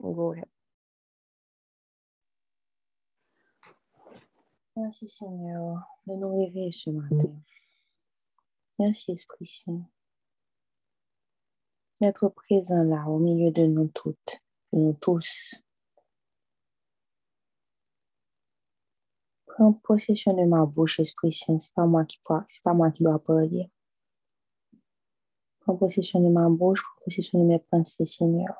[0.00, 0.48] Go ahead.
[4.76, 7.34] Merci Seigneur de nous réveiller ce matin.
[8.78, 9.82] Merci Esprit Saint
[12.00, 14.40] d'être présent là au milieu de nous toutes,
[14.72, 15.62] de nous tous.
[19.46, 21.58] Prends possession de ma bouche, Esprit Saint.
[21.58, 23.70] C'est pas moi qui pas moi qui dois parler.
[25.60, 28.54] Prends possession de ma bouche, prends possession de mes pensées, Seigneur.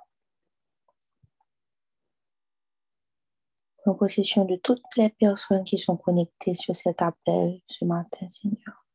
[3.82, 8.86] Prends possession de toutes les personnes qui sont connectées sur cet appel ce matin, Seigneur.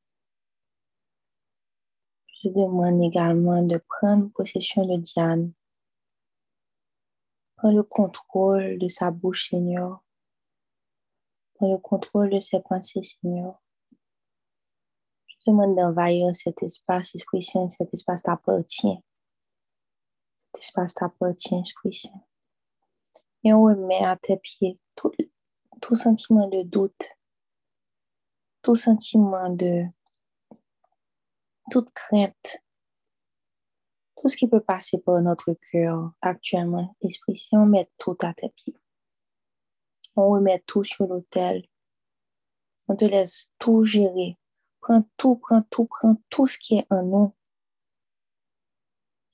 [2.43, 5.53] Je demande également de prendre possession de Diane.
[7.55, 10.03] Prends le contrôle de sa bouche, Seigneur.
[11.55, 13.59] Prends le contrôle de ses pensées, Seigneur.
[15.27, 17.69] Je demande d'envahir cet espace, Esprit Saint.
[17.69, 18.99] Cet espace t'appartient.
[20.53, 22.23] Cet espace t'appartient, Esprit Saint.
[23.45, 25.11] Et on remet à tes pieds tout,
[25.79, 27.11] tout sentiment de doute,
[28.63, 29.83] tout sentiment de
[31.69, 32.57] toute crainte,
[34.15, 38.33] tout ce qui peut passer par notre cœur actuellement, Esprit Saint, on met tout à
[38.33, 38.75] tes pieds.
[40.15, 41.67] On remet tout sur l'autel.
[42.87, 44.39] On te laisse tout gérer.
[44.81, 47.35] Prends tout, prends tout, prends tout ce qui est en nous.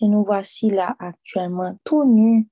[0.02, 2.50] Et nous voici là actuellement, tout nu,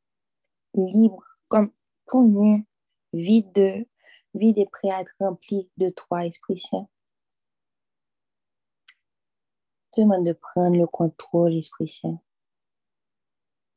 [0.73, 1.71] libre, comme
[2.07, 2.65] tout nu,
[3.11, 3.85] vide,
[4.33, 6.87] vide et prêt à être rempli de toi, Esprit Saint
[9.91, 12.19] te demande de prendre le contrôle, Esprit Saint.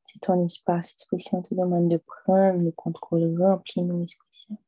[0.03, 1.43] C'est ton espace, Esprit Saint.
[1.43, 3.35] Te demande de prendre le contrôle.
[3.41, 4.59] Remplis-nous, Esprit Saint.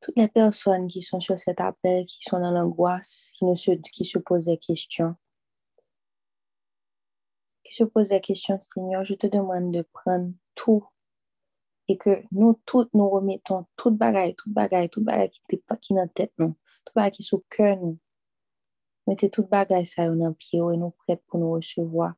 [0.00, 3.44] Toutes les personnes qui sont sur cet appel, qui sont dans l'angoisse, qui,
[3.92, 5.14] qui se posent des questions,
[7.70, 10.84] qui se posent des questions, Seigneur, je te demande de prendre tout
[11.88, 15.76] et que nous toutes nous remettons toute bagaille, toute bagaille, toute bagaille qui n'est pas
[15.76, 16.54] qui dans la tête, non,
[16.84, 17.98] toute bagaille qui sous cœur, nous,
[19.06, 22.14] Mettez tout bagay sa yo nan pied et nous prêts pour nous recevoir.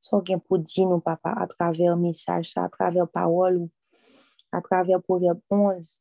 [0.00, 3.70] So gen pour dire nous, papa, à travers message sa, à travers parole ou
[4.52, 6.00] à travers Proverbe 11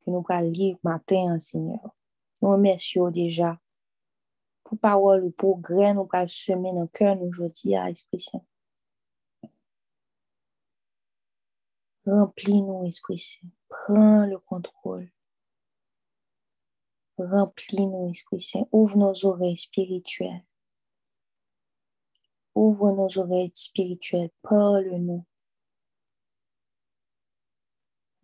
[0.00, 1.94] que nous allons lire matin, Seigneur.
[2.40, 3.58] Nous remercions déjà
[4.72, 5.24] pour parole
[5.98, 8.44] ou allons semer dans le cœur nous aujourd'hui à Esprit Saint.
[12.06, 13.48] Remplis-nous, Esprit Saint.
[13.68, 15.10] Prends le contrôle.
[17.18, 18.66] Remplis-nous, Esprit Saint.
[18.72, 20.44] Ouvre nos oreilles spirituelles.
[22.54, 24.30] Ouvre nos oreilles spirituelles.
[24.42, 25.24] Parle-nous.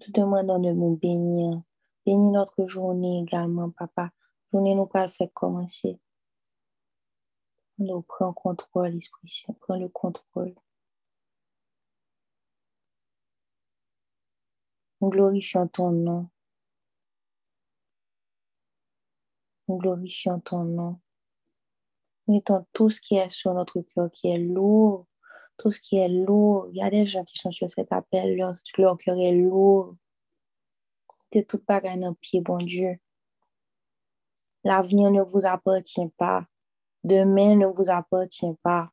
[0.01, 1.63] Te demandons de nous bénir.
[2.07, 4.11] Bénis notre journée également, papa.
[4.53, 6.01] Journée nous pas faire commencer.
[7.79, 9.55] Nous prends contrôle, Esprit Saint.
[9.61, 10.55] Prends le contrôle.
[15.01, 16.29] Nous glorifions ton nom.
[19.69, 21.01] Nous glorifions ton nom.
[22.27, 25.07] Mettons tout ce qui est sur notre cœur, qui est lourd,
[25.57, 26.69] tout ce qui est lourd.
[26.71, 28.55] Il y a des gens qui sont sur cet appel, leur,
[28.99, 29.95] cœur est lourd.
[31.33, 32.99] C'est tout pareil dans pied, bon Dieu.
[34.65, 36.47] L'avenir ne vous appartient pas.
[37.05, 38.91] Demain ne vous appartient pas.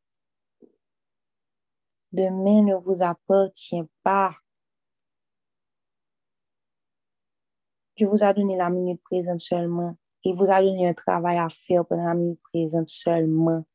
[2.12, 4.36] Demain ne vous appartient pas.
[7.98, 9.98] Dieu vous a donné la minute présente seulement.
[10.24, 13.66] Il vous a donné un travail à faire pendant la minute présente seulement.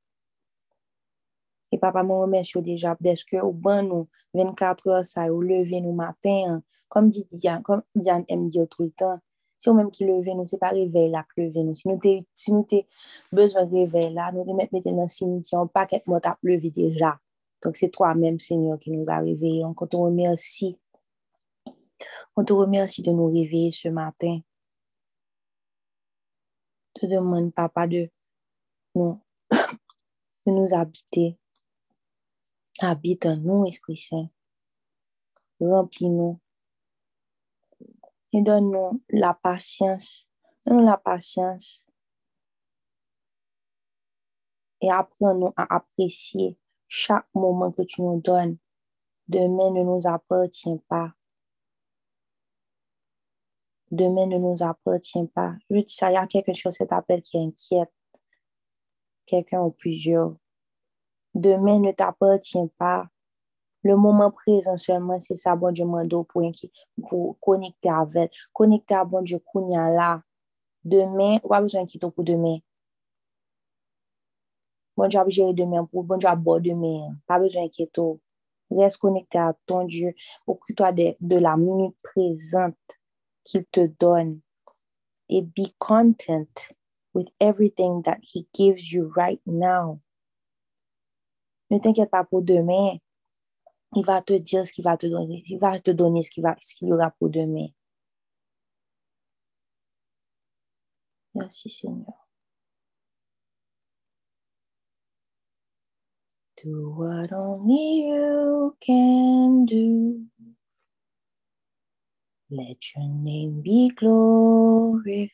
[1.72, 5.80] Et papa me remercie déjà parce que au ban nous 24 heures ça au lever
[5.80, 9.20] nous matin comme dit Diane comme Diane aime dire tout le temps
[9.60, 11.98] c'est nous même qui lever nous c'est pas réveil là que lever nous si nous
[11.98, 12.88] t'es si nous t'es
[13.30, 17.20] besoin de réveil là nous mettre mettre dans cimetière pas qu'être mort à lever déjà
[17.62, 20.76] donc c'est toi même Seigneur qui nous a réveillés on te remercie
[22.34, 24.40] on te remercie de nous réveiller ce matin
[27.00, 28.10] te demande, papa, de
[28.94, 31.38] de nous habiter.
[32.80, 34.28] Habite en nous, Esprit Saint.
[35.60, 36.40] Remplis-nous.
[38.32, 40.28] Et donne-nous la patience.
[40.64, 41.86] Donne-nous la patience.
[44.80, 48.58] Et apprends-nous à apprécier chaque moment que tu nous donnes.
[49.28, 51.12] Demain ne nous appartient pas.
[53.90, 55.54] Demain ne nous appartient pas.
[55.68, 57.92] Je dis ça, il y a quelque chose cet appel qui inquiète
[59.26, 60.34] quelqu'un ou plusieurs.
[61.34, 63.08] Demain ne t'appartient pas.
[63.82, 66.42] Le moment présent seulement, c'est ça, bon Dieu, mando pour,
[67.08, 68.32] pour connecter avec.
[68.52, 70.22] Connecter à bon Dieu, kounya là.
[70.84, 72.58] Demain, pas besoin de pour demain.
[74.96, 76.28] Bon Dieu, gérer demain pour bon Dieu,
[76.60, 77.16] demain.
[77.26, 78.20] Pas besoin de
[78.70, 80.14] Reste connecté à ton Dieu.
[80.46, 82.76] Occupe-toi de, de la minute présente
[83.44, 84.40] qu'il te donne.
[85.28, 86.72] Et be content
[87.14, 90.00] with everything that he gives you right now.
[91.70, 92.98] Ne t'inquiète pas pour demain.
[93.96, 95.42] Il va te dire ce qu'il va te donner.
[95.46, 96.44] Il va te donner ce qu'il
[96.76, 97.68] qu'il y aura pour demain.
[101.34, 102.28] Merci Seigneur.
[106.62, 110.26] Do what only you can do.
[112.50, 115.30] Let your name be glorified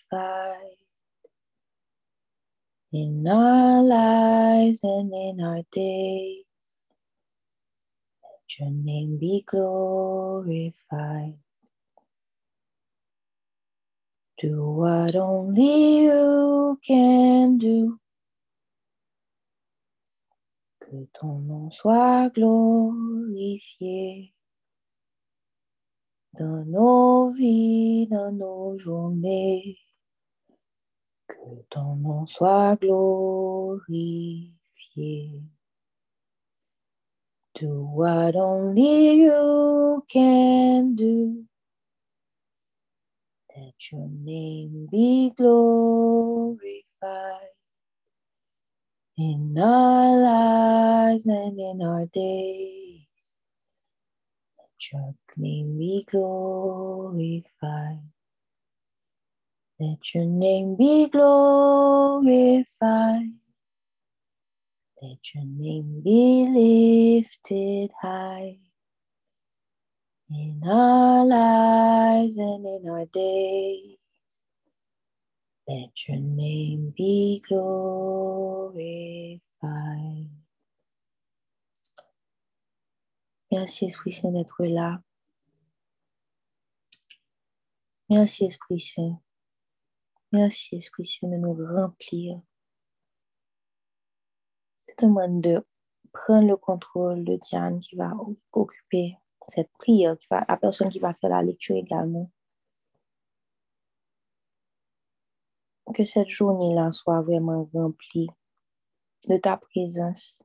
[2.92, 6.45] in our lives and in our days.
[8.46, 11.34] Let your name be glorified.
[14.38, 17.98] Do what only you can do.
[20.80, 24.32] Que ton nom soit glorifié
[26.38, 29.76] dans nos vies, dans nos journées.
[31.26, 34.52] Que ton nom soit glorifié.
[37.56, 41.46] Do what only you can do.
[43.56, 46.66] Let your name be glorified
[49.16, 53.38] in our lives and in our days.
[54.58, 58.02] Let your name be glorified.
[59.80, 62.52] Let your name be glorified.
[65.02, 68.58] Let your name be lifted high
[70.30, 73.98] in our lives and in our days.
[75.68, 78.90] Let your name be glorified.
[83.52, 85.02] Merci Esprit Saint d'être là.
[88.08, 89.20] Merci Esprit Saint.
[90.32, 92.40] Merci Esprit Saint de nous remplir.
[94.98, 95.66] Demande de
[96.12, 98.12] prendre le contrôle de Diane qui va
[98.52, 99.16] occuper
[99.48, 102.30] cette prière, qui va, la personne qui va faire la lecture également.
[105.94, 108.28] que cette journée-là soit vraiment remplie
[109.28, 110.42] de ta présence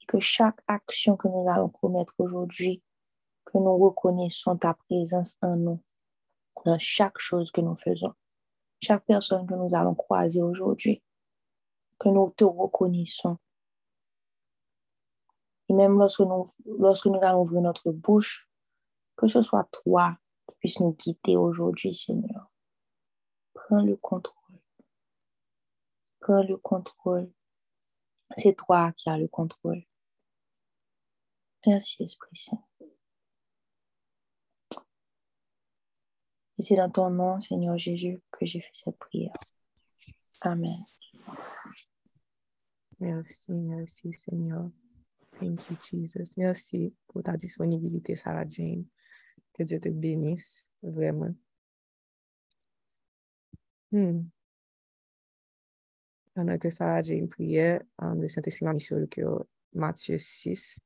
[0.00, 2.82] et que chaque action que nous allons commettre aujourd'hui,
[3.44, 5.80] que nous reconnaissons ta présence en nous,
[6.64, 8.12] dans chaque chose que nous faisons,
[8.82, 11.02] chaque personne que nous allons croiser aujourd'hui,
[11.98, 13.38] que nous te reconnaissons.
[15.68, 16.46] Et même lorsque nous,
[16.78, 18.48] lorsque nous allons ouvrir notre bouche,
[19.16, 20.16] que ce soit toi
[20.48, 22.50] qui puisses nous guider aujourd'hui, Seigneur.
[23.52, 24.38] Prends le contrôle
[26.28, 27.30] le contrôle.
[28.36, 29.84] C'est toi qui as le contrôle.
[31.66, 32.62] Merci, Esprit Saint.
[36.58, 39.36] Et c'est dans ton nom, Seigneur Jésus, que j'ai fait cette prière.
[40.42, 40.76] Amen.
[43.00, 44.68] Merci, merci, Seigneur.
[45.38, 46.34] Thank you, Jesus.
[46.36, 48.84] Merci pour ta disponibilité, Sarah Jane.
[49.52, 51.34] Que Dieu te bénisse, vraiment.
[53.92, 54.22] Hmm.
[56.34, 60.80] Pendant que Sarah Jane priait, le Saint-Esprit m'a mis sur le cœur Matthieu 6,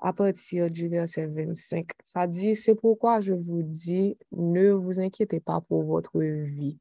[0.00, 1.88] à partir du verset 25.
[2.04, 6.78] Ça dit, c'est pourquoi je vous dis, ne vous inquiétez pas pour votre vie,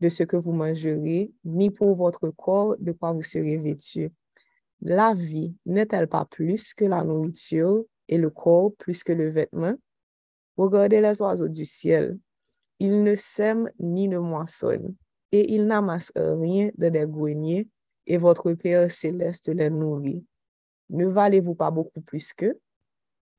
[0.00, 4.10] de ce que vous mangerez, ni pour votre corps, de quoi vous serez vêtu.
[4.80, 9.74] La vie n'est-elle pas plus que la nourriture et le corps plus que le vêtement?
[10.56, 12.18] Regardez les oiseaux du ciel.
[12.78, 14.94] Ils ne sèment ni ne moissonnent
[15.32, 17.68] et ils n'amassent rien de des greniers,
[18.06, 20.24] et votre Père céleste les nourrit.
[20.90, 22.58] Ne valez-vous pas beaucoup plus qu'eux?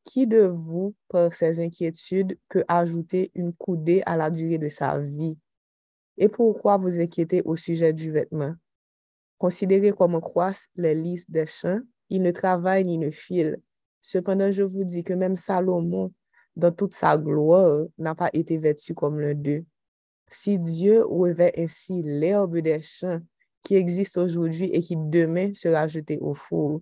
[0.04, 5.00] Qui de vous, par ses inquiétudes, peut ajouter une coudée à la durée de sa
[5.00, 5.38] vie?
[6.18, 8.56] Et pourquoi vous inquiétez au sujet du vêtement?
[9.40, 11.80] Considérez comment croissent les lys des champs,
[12.10, 13.58] ils ne travaillent ni ne filent.
[14.02, 16.14] Cependant, je vous dis que même Salomon,
[16.58, 19.66] dans toute sa gloire, n'a pas été vêtu comme l'un d'eux.
[20.30, 23.22] Si Dieu revêt ainsi l'herbe des champs
[23.64, 26.82] qui existe aujourd'hui et qui demain sera jetée au four,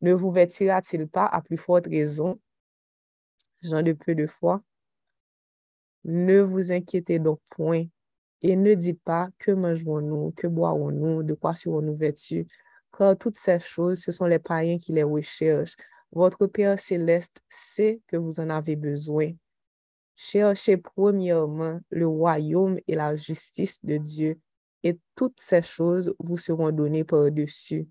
[0.00, 2.40] ne vous vêtira-t-il pas à plus forte raison,
[3.62, 4.62] gens de peu de foi?
[6.04, 7.84] Ne vous inquiétez donc point
[8.42, 12.46] et ne dites pas que mangerons-nous, que boirons-nous, de quoi serons-nous vêtus,
[12.96, 15.76] car toutes ces choses, ce sont les païens qui les recherchent.
[16.12, 19.32] Votre Père céleste sait que vous en avez besoin.
[20.16, 24.40] Cherchez premièrement le royaume et la justice de Dieu,
[24.82, 27.88] et toutes ces choses vous seront données par-dessus.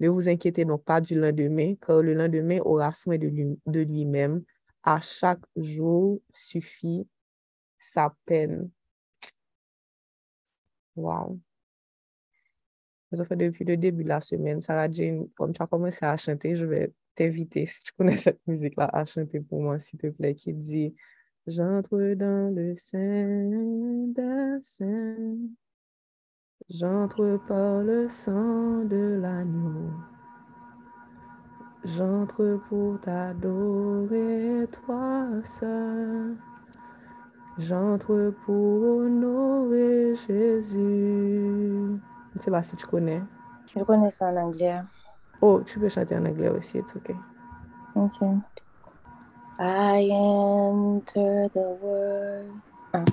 [0.00, 4.44] Ne vous inquiétez donc pas du lendemain, car le lendemain aura soin de lui-même.
[4.84, 7.06] à chaque jour suffit
[7.80, 8.70] sa peine.
[10.98, 11.38] Wow.
[13.12, 14.60] Ça fait depuis le début de la semaine.
[14.60, 18.40] Sarah Jane, comme tu as commencé à chanter, je vais t'inviter, si tu connais cette
[18.46, 20.94] musique-là, à chanter pour moi, s'il te plaît, qui dit
[21.46, 25.38] J'entre dans le sein des saints,
[26.68, 29.90] j'entre par le sang de l'agneau.
[31.84, 36.36] J'entre pour t'adorer, toi seul.
[37.58, 41.98] J'entre pour honorer Jésus.
[42.32, 43.20] Je ne sais pas si tu connais?
[43.74, 44.80] Je connais ça en anglais.
[45.40, 47.16] Oh, tu peux chanter en anglais aussi, it's okay.
[47.96, 48.22] Ok.
[49.58, 52.50] I enter the world.
[52.92, 53.04] Ah,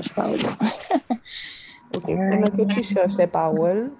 [0.00, 0.40] je parle.
[1.94, 3.92] ok, pendant que tu cherches les paroles,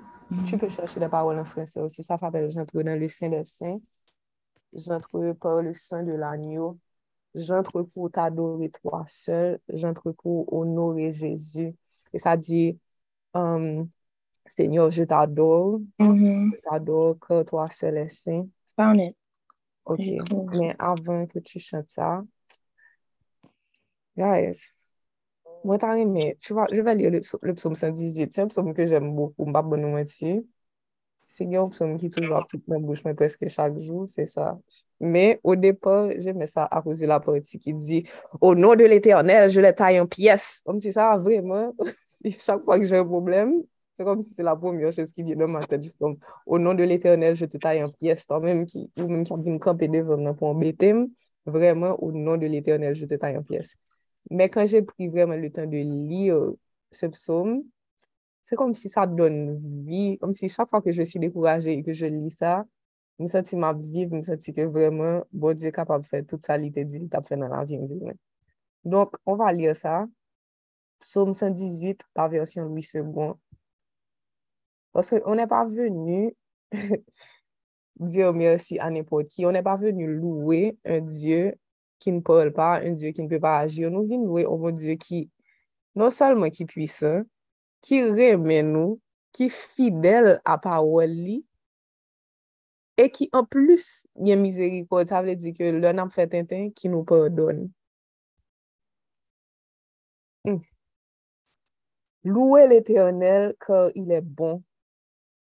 [0.45, 2.03] tu peux chercher les paroles en français aussi.
[2.03, 3.79] Ça s'appelle J'entre dans le sein des saints.
[4.73, 6.79] J'entre par le sein de l'agneau.
[7.35, 11.75] j'entre pour t'adorer toi seul, j'entre pour honorer Jésus.
[12.12, 12.79] Et ça dit,
[13.35, 13.88] um,
[14.47, 16.50] Seigneur, je t'adore, mm -hmm.
[16.55, 18.47] je t'adore que toi seul est saint.
[18.76, 19.17] Found it.
[19.85, 20.59] Ok, cool.
[20.59, 22.23] mais avant que tu chantes ça,
[24.17, 24.73] guys,
[25.64, 28.73] moi t'as aimé, tu vois, je vais lire le, le psaume 118, c'est un psaume
[28.75, 30.47] que j'aime beaucoup, m'babonne moitié.
[31.35, 34.53] se gen opsom ki toujwa ptite nan bouch mwen preske chak jou, se sa.
[35.03, 38.00] Men, o depan, jeme sa akouzi la poti ki di,
[38.38, 40.47] o nou de l'Eternel, je le taye en piyes.
[40.67, 41.73] Kom si sa, vremen,
[42.21, 43.57] si chak fwa ki jè un problem,
[43.99, 46.14] se kom si se la poumyo chos ki vye nan ma tèd, jous kom,
[46.47, 49.35] o nou de l'Eternel, je te taye en piyes, tan menm ki, ou menm ki
[49.35, 51.09] ap di mkamp ede vèm nan pou anbetem,
[51.50, 53.75] vremen, o nou de l'Eternel, je te taye en piyes.
[54.31, 56.29] Men, kan jè pri vremen le tan de li,
[56.95, 57.59] se psom,
[58.47, 61.83] c'est comme si ça donne vie, comme si chaque fois que je suis découragée et
[61.83, 62.65] que je lis ça,
[63.19, 66.09] je me sens ma vie, je me sens que vraiment, bon Dieu est capable de
[66.09, 67.79] faire tout ça, il te dit, il t'a fait dans la vie.
[68.85, 70.07] Donc, on va lire ça.
[71.01, 73.03] Psaume 118, la version Louis II.
[74.93, 76.35] Parce qu'on n'est pas venu
[77.97, 79.45] dire merci à n'importe qui.
[79.47, 81.55] On n'est pas venu louer un Dieu
[81.99, 83.91] qui ne parle pas, un Dieu qui ne peut pas agir.
[83.91, 85.31] Nous venons louer un Dieu qui,
[85.95, 87.23] non seulement qui est puissant,
[87.85, 88.99] ki remen nou,
[89.35, 91.38] ki fidel a parol li,
[92.97, 96.91] e ki an plus nye mizerikot, sa vle di ke lè nan fè tenten ki
[96.93, 97.67] nou pardon.
[100.47, 100.62] Mm.
[102.25, 104.62] Louè l'Eternel kèr il è bon,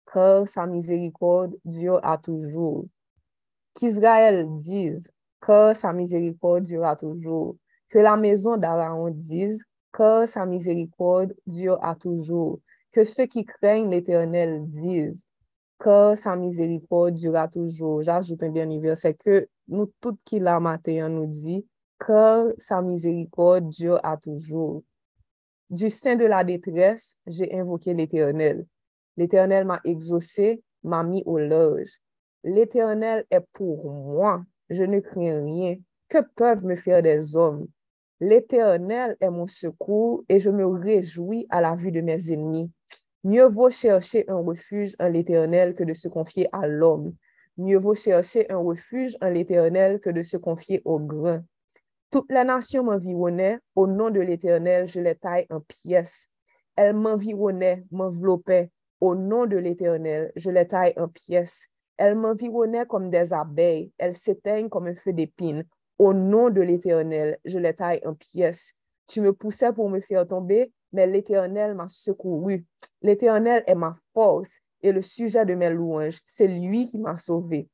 [0.09, 2.87] kèr sa mizerikot diyo a toujou.
[3.77, 5.11] K'Israël diz,
[5.45, 7.53] kèr sa mizerikot diyo a toujou.
[7.93, 9.61] Ke la mezon d'Araon diz,
[9.93, 12.59] car sa miséricorde dure à toujours.
[12.91, 15.25] Que ceux qui craignent l'Éternel disent,
[15.79, 18.01] car sa miséricorde durera toujours.
[18.01, 21.65] J'ajoute un dernier verset que nous tous qui la matin nous dit,
[21.99, 24.83] car sa miséricorde dure à toujours.
[25.69, 28.65] Du sein de la détresse, j'ai invoqué l'Éternel.
[29.17, 31.99] L'Éternel m'a exaucé, m'a mis au loge.
[32.43, 35.75] L'Éternel est pour moi, je ne crains rien.
[36.09, 37.67] Que peuvent me faire des hommes?
[38.25, 42.71] L'Éternel est mon secours et je me réjouis à la vue de mes ennemis.
[43.25, 47.15] Mieux vaut chercher un refuge en l'Éternel que de se confier à l'homme.
[47.57, 51.43] Mieux vaut chercher un refuge en l'Éternel que de se confier au grain.
[52.11, 56.31] Toutes les nations m'environnaient, au nom de l'Éternel, je les taille en pièces.
[56.77, 61.67] Elles m'environnaient, m'enveloppaient, au nom de l'Éternel, je les taille en pièces.
[61.97, 65.65] Elles m'environnaient comme des abeilles, elles s'éteignent comme un feu d'épines.
[66.03, 68.73] Au nom de l'Éternel, je les taille en pièces.
[69.07, 72.65] Tu me poussais pour me faire tomber, mais l'Éternel m'a secouru.
[73.01, 76.19] L'Éternel est ma force et le sujet de mes louanges.
[76.25, 77.69] C'est lui qui m'a sauvé.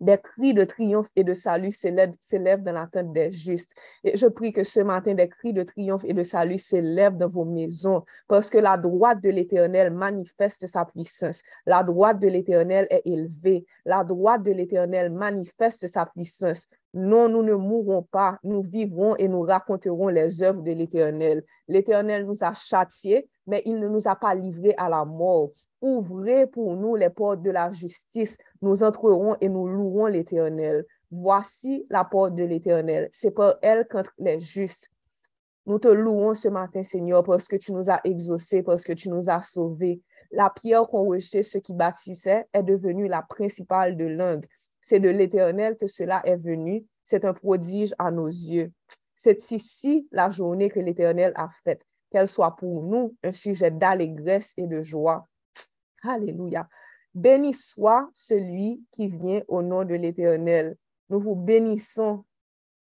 [0.00, 3.70] Des cris de triomphe et de salut s'élèvent dans la tête des justes.
[4.02, 7.28] Et je prie que ce matin, des cris de triomphe et de salut s'élèvent dans
[7.28, 11.42] vos maisons, parce que la droite de l'Éternel manifeste sa puissance.
[11.66, 13.66] La droite de l'Éternel est élevée.
[13.84, 16.66] La droite de l'Éternel manifeste sa puissance.
[16.92, 21.44] Non, nous ne mourrons pas, nous vivrons et nous raconterons les œuvres de l'Éternel.
[21.68, 25.50] L'Éternel nous a châtiés, mais il ne nous a pas livrés à la mort.
[25.82, 28.36] Ouvrez pour nous les portes de la justice.
[28.60, 30.84] Nous entrerons et nous louerons l'Éternel.
[31.10, 33.08] Voici la porte de l'Éternel.
[33.12, 34.90] C'est par elle qu'entrent les justes.
[35.66, 39.08] Nous te louons ce matin, Seigneur, parce que tu nous as exaucés, parce que tu
[39.08, 40.02] nous as sauvés.
[40.30, 44.48] La pierre qu'ont rejeté ceux qui bâtissaient est devenue la principale de l'angle.
[44.80, 46.86] C'est de l'Éternel que cela est venu.
[47.04, 48.72] C'est un prodige à nos yeux.
[49.18, 51.82] C'est ici la journée que l'Éternel a faite.
[52.10, 55.28] Qu'elle soit pour nous un sujet d'allégresse et de joie.
[56.02, 56.68] Alléluia.
[57.14, 60.76] Béni soit celui qui vient au nom de l'Éternel.
[61.08, 62.24] Nous vous bénissons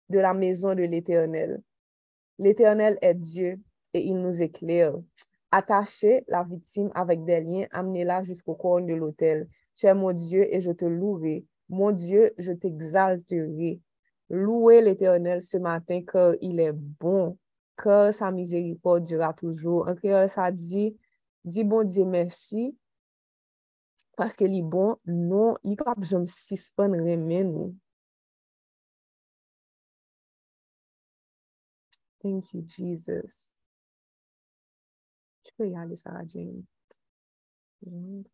[0.09, 1.63] de la maison de l'Éternel.
[2.39, 3.61] L'Éternel est Dieu
[3.95, 4.95] et il nous éclaire.
[5.51, 9.49] Attachez la victime avec des liens, amenez-la jusqu'au corps de l'autel.
[9.77, 11.47] Tu es mon Dieu et je te louerai.
[11.69, 13.81] Mon Dieu, je t'exalterai.
[14.31, 17.39] Louez l'Éternel ce matin car il est bon,
[17.83, 19.89] car sa miséricorde durera toujours.
[19.89, 20.99] En créole, ça dit,
[21.45, 22.77] dis bon Dieu merci,
[24.19, 27.75] paske li bon, non, li pa ap jom sispan remen nou.
[32.21, 33.55] Thank you, Jesus.
[35.45, 36.65] Tu peux y aller, Sarah Jane.
[37.87, 38.33] Entre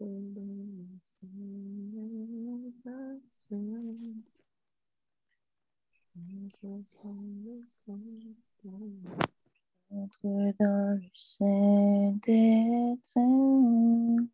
[10.59, 14.29] dans le sein des temps.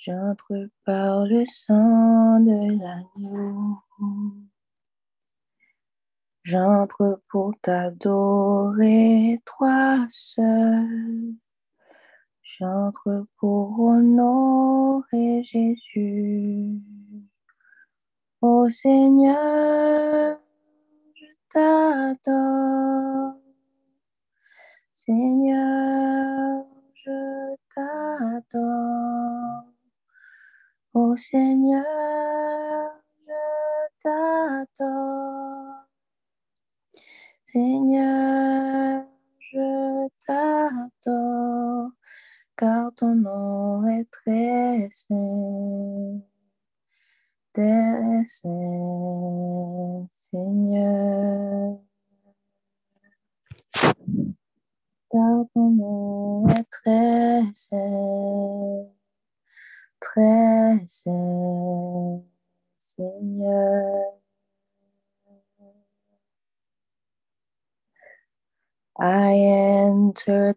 [0.00, 3.78] J'entre par le sang de l'agneau.
[6.44, 11.34] J'entre pour t'adorer, toi seul.
[12.42, 16.80] J'entre pour honorer Jésus.
[18.40, 20.38] Ô Seigneur,
[21.12, 23.34] je t'adore.
[24.92, 26.64] Seigneur,
[26.94, 29.67] je t'adore.
[31.00, 31.84] Ô Seigneur,
[33.24, 35.86] je t'adore.
[37.44, 38.07] Seigneur,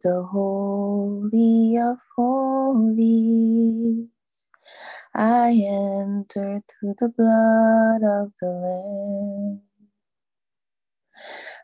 [0.03, 4.07] the holy of holies.
[5.15, 9.61] I enter through the blood of the Lamb.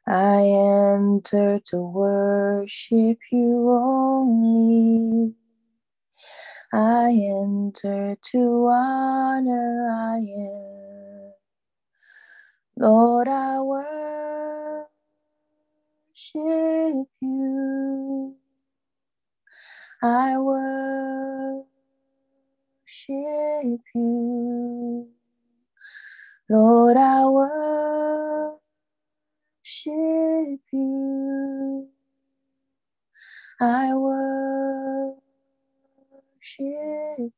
[0.08, 5.36] I enter to worship you only.
[6.74, 11.34] I enter to honor, I am.
[12.78, 14.90] Lord, I worship
[17.22, 18.17] you.
[20.04, 21.66] I worship
[23.96, 25.10] you.
[26.50, 28.60] Lord, I worship
[30.72, 31.90] you.
[33.60, 35.18] I worship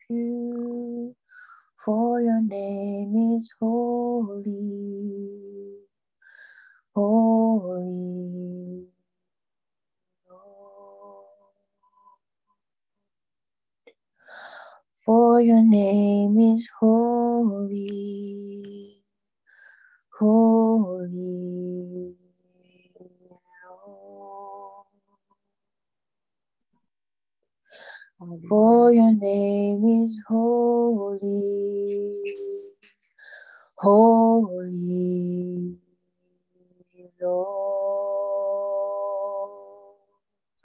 [0.10, 1.16] you,
[1.78, 4.52] for your name is holy,
[6.96, 8.88] holy.
[15.10, 17.82] For your name is holy,
[20.20, 22.16] holy.
[28.48, 32.14] For your name is holy,
[33.78, 35.78] holy,
[37.22, 38.09] Lord.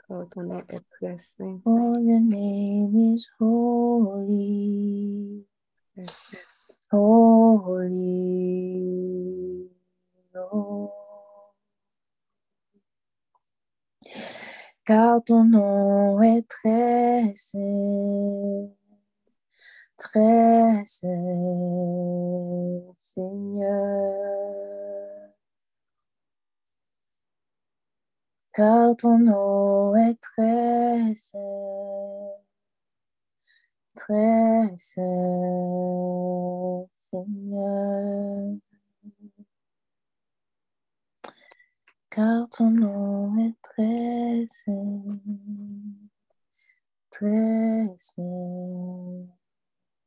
[0.09, 1.61] を唱えてください。
[1.63, 5.45] For oh, your name is holy.
[6.91, 8.09] Holy
[10.33, 10.91] Lord.
[14.85, 18.69] Car ton nom est très saint,
[19.97, 21.09] très saint,
[22.97, 24.35] Seigneur.
[28.55, 31.39] Car ton nom est très saint,
[33.93, 35.03] très saint,
[36.93, 38.55] Seigneur.
[42.09, 45.19] Car ton nom est très saint,
[47.09, 49.27] très saint,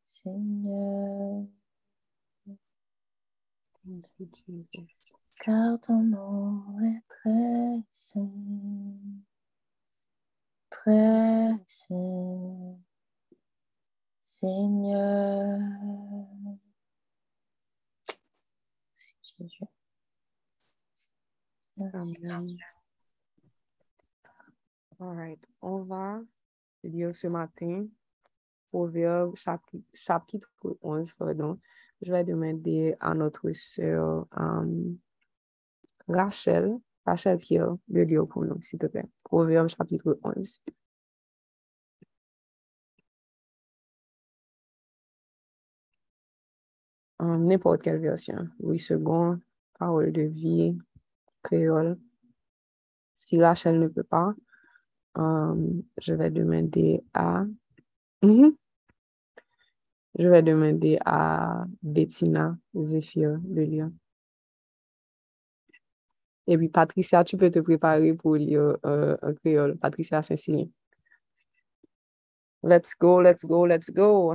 [0.04, 1.57] Seigneur.
[3.88, 5.16] Thank you, Jesus.
[5.40, 8.28] Car ton nom est très saint,
[10.68, 12.76] très saint,
[14.22, 15.58] Seigneur.
[18.90, 19.64] Merci Jésus.
[21.78, 22.26] Merci.
[22.26, 22.56] Amen.
[25.00, 25.48] All right.
[25.62, 26.20] On va
[26.84, 27.86] lire ce matin
[28.70, 30.50] Proverbe chapitre, chapitre
[30.82, 31.58] 11, pardon.
[32.02, 34.92] Je vais demander à notre sœur euh,
[36.08, 39.08] Rachel, Rachel Pierre, de lire pour nous, s'il te plaît.
[39.24, 40.62] Proverbe chapitre 11.
[47.20, 48.48] N'importe quelle version.
[48.60, 49.40] Oui, second,
[49.78, 50.78] parole de vie,
[51.42, 51.98] créole.
[53.16, 54.34] Si Rachel ne peut pas,
[55.18, 57.44] euh, je vais demander à...
[58.22, 58.54] Mhm.
[60.18, 63.90] Je vais demander à Bettina Zéphir de lire.
[66.48, 69.76] Et puis, Patricia, tu peux te préparer pour lire euh, un créole.
[69.78, 70.66] Patricia Saint-Cyr.
[72.62, 74.34] Let's go, let's go, let's go.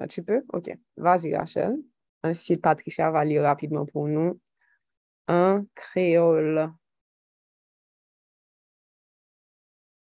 [0.00, 0.42] Ah, tu peux?
[0.52, 0.70] OK.
[0.96, 1.76] Vas-y, Rachel.
[2.22, 4.40] Ensuite, Patricia va lire rapidement pour nous
[5.28, 6.72] un créole.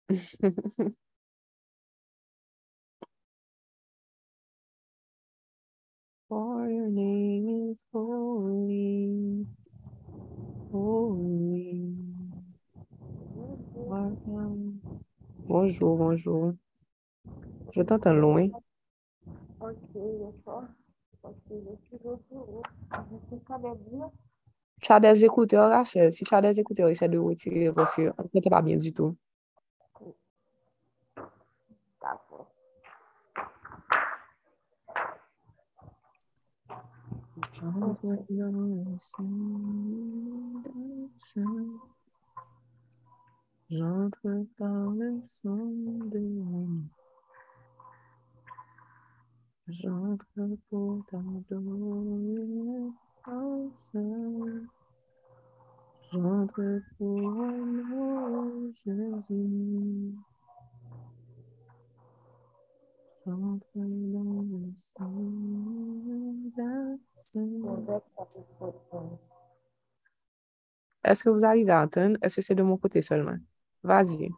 [6.69, 9.45] your name is holy,
[10.71, 11.93] holy.
[15.47, 16.53] Bonjour, bonjour.
[17.73, 18.47] Je t'entends loin.
[24.82, 26.13] Tu as des écouteurs, Rachel.
[26.13, 28.93] Si tu as des écouteurs, essaie de retirer parce qu'on ne t'entend pas bien du
[28.93, 29.15] tout.
[37.60, 38.13] J'entre
[44.58, 45.65] par le sang
[46.12, 46.88] de l'homme.
[49.67, 52.91] J'entre pour t'adorer,
[56.12, 60.13] J'entre pour honorer Jésus.
[63.28, 64.60] Dans le
[71.04, 72.18] Est-ce que vous arrivez à entendre?
[72.22, 73.36] Est-ce que c'est de mon côté seulement?
[73.84, 74.30] Vas-y.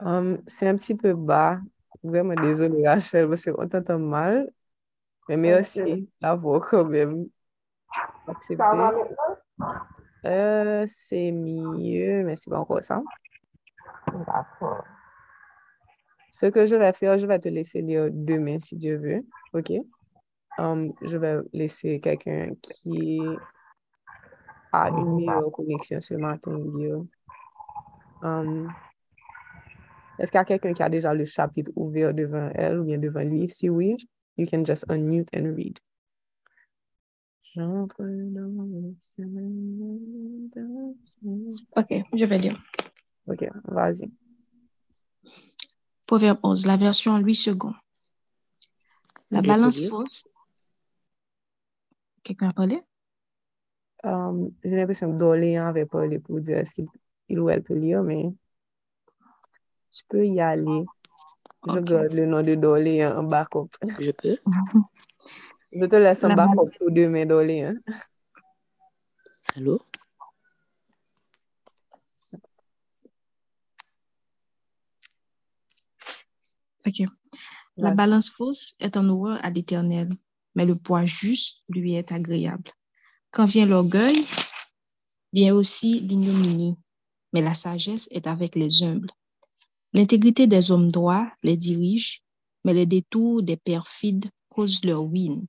[0.00, 1.60] Um, c'est un petit peu bas.
[2.08, 4.50] Vraiment désolé, Rachel, parce qu'on t'entend mal.
[5.28, 7.26] Mais merci d'avoir quand même
[8.26, 8.64] accepté.
[10.24, 13.02] Euh, c'est mieux, mais c'est pas encore ça.
[14.06, 14.84] D'accord.
[16.32, 19.26] Ce que je vais faire, je vais te laisser lire demain si Dieu veut.
[19.52, 19.70] OK?
[20.58, 23.20] Um, je vais laisser quelqu'un qui
[24.72, 27.04] a une meilleure connexion ce matin lire.
[28.22, 28.72] Um,
[30.18, 32.98] Est-ce qu'il y a quelqu'un qui a déjà le chapitre ouvert devant elle ou bien
[32.98, 33.48] devant lui?
[33.48, 33.96] Si oui,
[34.36, 35.78] you can just unmute and read.
[37.54, 38.94] J'entre dans le
[41.76, 42.62] Ok, je vais lire.
[43.26, 44.10] OK, vas-y.
[46.06, 47.74] Proverbe 11, la version 8 secondes.
[49.30, 50.26] La balance fausse.
[52.22, 52.82] Quelqu'un a parlé?
[54.04, 56.86] Um, J'ai l'impression que Doléan avait parlé pour dire s'il
[57.28, 58.32] il ou elle peut lire, mais
[59.92, 60.84] tu peux y aller.
[61.66, 61.84] Je Ok.
[61.84, 63.68] garde le nom de Doléan en backup.
[63.98, 64.36] Je peux?
[65.72, 67.74] Je te laisse en La backup pour demain, Doléan.
[69.56, 69.80] Allô?
[76.86, 77.02] Ok.
[77.76, 80.08] La balance fausse est en horreur à l'Éternel,
[80.54, 82.70] mais le poids juste lui est agréable.
[83.30, 84.24] Quand vient l'orgueil,
[85.32, 86.76] vient aussi l'ignominie,
[87.32, 89.10] mais la sagesse est avec les humbles.
[89.98, 92.22] L'intégrité des hommes droits les dirige,
[92.64, 95.44] mais les détours des perfides causent leur ruine.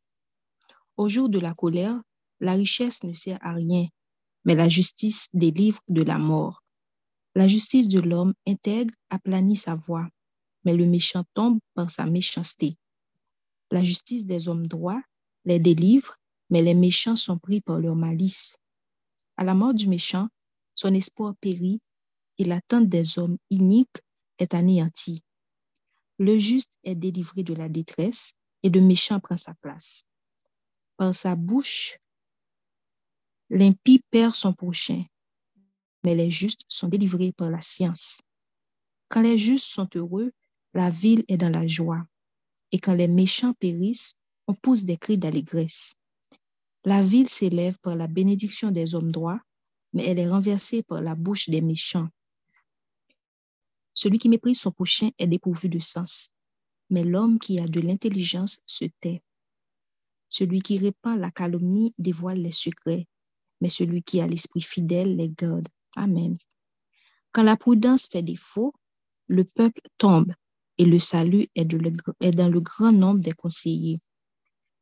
[0.97, 2.01] Au jour de la colère,
[2.39, 3.85] la richesse ne sert à rien,
[4.45, 6.63] mais la justice délivre de la mort.
[7.35, 10.09] La justice de l'homme intègre aplanit sa voie,
[10.65, 12.75] mais le méchant tombe par sa méchanceté.
[13.69, 15.03] La justice des hommes droits
[15.45, 16.15] les délivre,
[16.49, 18.57] mais les méchants sont pris par leur malice.
[19.38, 20.27] À la mort du méchant,
[20.73, 21.81] son espoir périt
[22.39, 24.01] et l'attente des hommes iniques
[24.39, 25.23] est anéantie.
[26.17, 30.04] Le juste est délivré de la détresse et le méchant prend sa place.
[30.97, 31.97] Par sa bouche,
[33.49, 35.04] l'impie perd son prochain,
[36.04, 38.21] mais les justes sont délivrés par la science.
[39.08, 40.32] Quand les justes sont heureux,
[40.73, 42.06] la ville est dans la joie.
[42.71, 44.15] Et quand les méchants périssent,
[44.47, 45.95] on pousse des cris d'allégresse.
[46.84, 49.41] La ville s'élève par la bénédiction des hommes droits,
[49.93, 52.10] mais elle est renversée par la bouche des méchants.
[54.01, 56.31] Celui qui méprise son prochain est dépourvu de sens,
[56.89, 59.21] mais l'homme qui a de l'intelligence se tait.
[60.29, 63.09] Celui qui répand la calomnie dévoile les secrets,
[63.59, 65.67] mais celui qui a l'esprit fidèle les garde.
[65.97, 66.33] Amen.
[67.33, 68.73] Quand la prudence fait défaut,
[69.27, 70.31] le peuple tombe
[70.77, 73.99] et le salut est, dans le grand nombre des conseillers.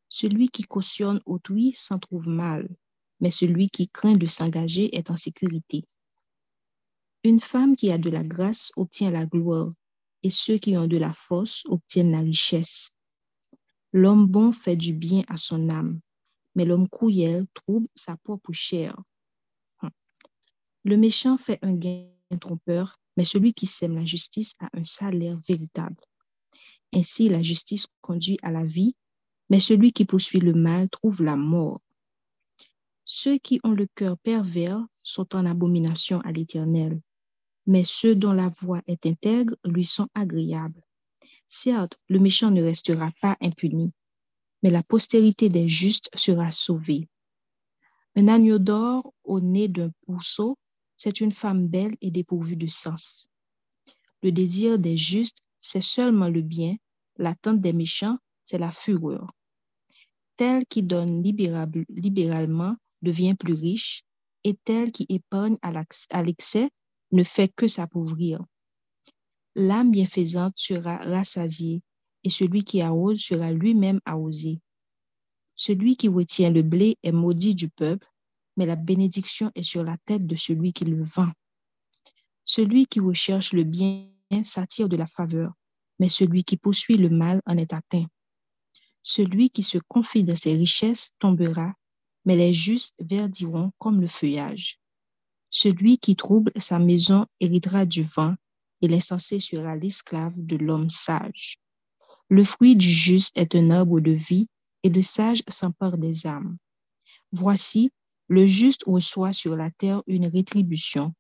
[0.09, 2.69] Celui qui cautionne autrui s'en trouve mal,
[3.19, 5.85] mais celui qui craint de s'engager est en sécurité.
[7.27, 9.73] Une femme qui a de la grâce obtient la gloire,
[10.23, 12.95] et ceux qui ont de la force obtiennent la richesse.
[13.91, 15.99] L'homme bon fait du bien à son âme,
[16.55, 18.97] mais l'homme cruel trouble sa propre chair.
[19.83, 19.89] Hum.
[20.85, 22.07] Le méchant fait un gain
[22.39, 26.01] trompeur, mais celui qui sème la justice a un salaire véritable.
[26.93, 28.95] Ainsi, la justice conduit à la vie,
[29.49, 31.81] mais celui qui poursuit le mal trouve la mort.
[33.03, 37.01] Ceux qui ont le cœur pervers sont en abomination à l'Éternel,
[37.67, 40.81] mais ceux dont la voix est intègre lui sont agréables.
[41.49, 43.93] Certes, le méchant ne restera pas impuni,
[44.63, 47.07] mais la postérité des justes sera sauvée.
[48.15, 50.57] Un agneau d'or au nez d'un pourceau,
[50.95, 53.27] c'est une femme belle et dépourvue de sens.
[54.23, 56.75] Le désir des justes, c'est seulement le bien,
[57.17, 59.31] l'attente des méchants, c'est la fureur.
[60.37, 64.03] Tel qui donne libéralement devient plus riche,
[64.43, 66.69] et tel qui épargne à l'excès
[67.11, 68.43] ne fait que s'appauvrir.
[69.55, 71.81] L'âme bienfaisante sera rassasiée,
[72.23, 74.59] et celui qui arrose sera lui-même arrosé.
[75.55, 78.07] Celui qui retient le blé est maudit du peuple,
[78.57, 81.31] mais la bénédiction est sur la tête de celui qui le vend.
[82.43, 84.09] Celui qui recherche le bien
[84.43, 85.53] s'attire de la faveur,
[85.99, 88.05] mais celui qui poursuit le mal en est atteint.
[89.03, 91.73] Celui qui se confie dans ses richesses tombera,
[92.25, 94.79] mais les justes verdiront comme le feuillage.
[95.59, 98.35] Celui qui trouble sa maison héritera du vent,
[98.83, 101.57] et l'insensé sera l'esclave de l'homme sage.
[102.29, 104.47] Le fruit du juste est un arbre de vie,
[104.83, 106.57] et le sage s'empare des âmes.
[107.31, 107.89] Voici,
[108.27, 111.15] le juste reçoit sur la terre une rétribution,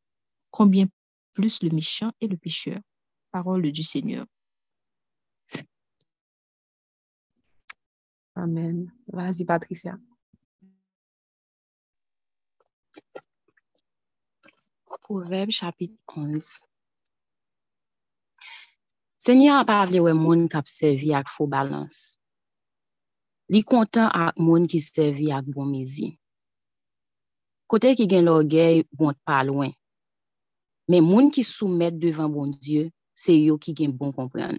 [0.51, 0.85] combien
[1.33, 2.77] plus le méchant et le pécheur?
[3.31, 4.27] Parole du Seigneur.
[8.35, 8.93] Amen.
[9.07, 9.97] Vas-y, Patricia.
[14.87, 16.61] Proverbe chapit 11.
[19.17, 22.19] Senye an pa avle we moun kap sevi ak fo balans.
[23.51, 26.13] Li kontan ak moun ki sevi ak bon mezi.
[27.67, 29.73] Kote ki gen logey, bont pa lwen.
[30.87, 34.55] Men moun ki soumet devan bon Diyo, se yo ki gen bon kompren.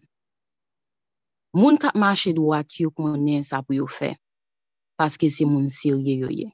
[1.57, 4.13] Moun kap mache dwa ki yo konen sa pou yo fe,
[5.01, 6.49] paske se moun sirye yo ye.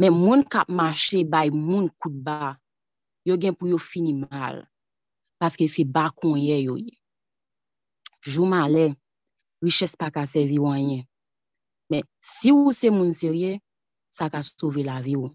[0.00, 2.56] Men moun kap mache bay moun kout ba,
[3.28, 4.62] yo gen pou yo fini mal,
[5.36, 6.96] paske se ba konye yo ye.
[8.24, 8.94] Jou male,
[9.60, 11.04] riches pa ka sevi wanyen.
[11.92, 13.58] Men si ou se moun serye,
[14.08, 15.34] sa ka sove la vi ou.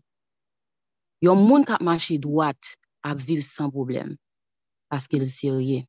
[1.21, 2.57] Yo moun kap mache dwat,
[3.05, 4.15] ap viv san problem,
[4.89, 5.83] paske l serye.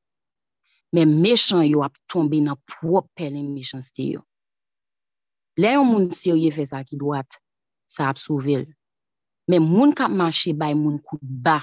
[0.93, 4.25] Men mechan yo ap tombe nan prop pelen mechanste yo.
[5.57, 7.41] Le yon moun serye fe sa ki dwat,
[7.87, 8.67] sa ap souvel.
[9.49, 11.61] Men moun kap manche bay moun kout ba,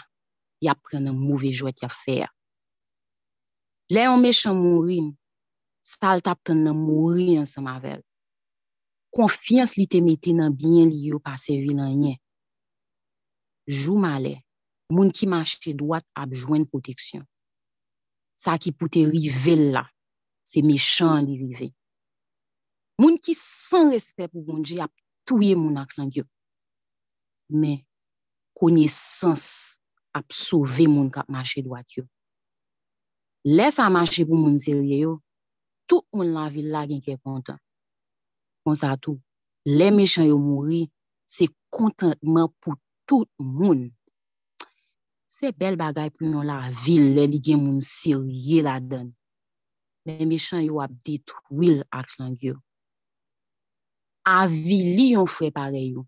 [0.63, 2.29] ya pren nan mouve jwet ya fer.
[3.91, 5.11] Le yon mechan moun rin,
[5.83, 8.01] sal tap ten nan moun mourin sa mavel.
[9.13, 12.15] Konfians li te mette nan byen li yo pa sevi nan yen.
[13.67, 14.37] Jou male,
[14.89, 17.27] moun ki manche doat ap jwen proteksyon.
[18.39, 19.83] Sa ki pote rive la,
[20.43, 21.69] se mechan li rive.
[22.99, 24.91] Moun ki san respet pou Gondje ap
[25.27, 26.25] touye moun ak lang yo.
[27.49, 27.79] Men,
[28.57, 29.79] konye sens
[30.13, 32.05] ap souve moun kap mache doat yo.
[33.43, 35.17] Les a mache pou moun serye yo,
[35.87, 37.57] tout moun la vil la gen ke kontan.
[38.63, 39.19] Kon sa tou,
[39.67, 40.85] le mechan yo mouri,
[41.27, 42.77] se kontantman pou
[43.09, 43.89] tout moun.
[45.27, 49.11] Se bel bagay pou nou la vil, le li gen moun serye la den.
[50.07, 52.55] Le mechan yo ap ditwil ak lang yo.
[54.25, 56.05] avili yon fwe pare yo.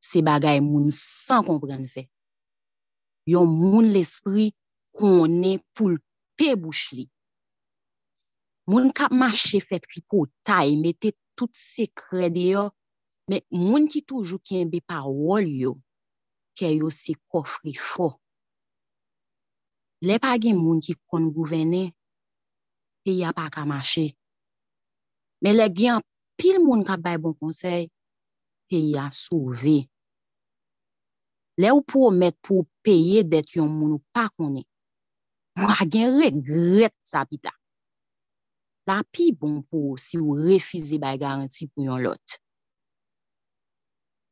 [0.00, 2.06] Se bagay moun san kompren fe.
[3.26, 4.54] Yon moun l'esprit
[4.96, 7.06] konen pou l'pe bouch li.
[8.70, 12.68] Moun kap mache fet ripo tay, e mette tout se kredi yo,
[13.30, 15.76] men moun ki toujou kenbe parol yo,
[16.58, 18.12] ke yo se kofri fo.
[20.06, 21.88] Le pa gen moun ki kon gouvene,
[23.02, 24.10] pe ya pa ka mache.
[25.42, 26.02] Men le gen
[26.38, 27.88] pil moun ka bay bon konsey,
[28.68, 29.86] peyi a souve.
[31.56, 34.64] Le ou pou omet pou peye det yon moun ou pa konen.
[35.56, 37.52] Mwa gen regret sa pita.
[38.86, 42.38] La pi bon pou si ou refize bay garanti pou yon lot.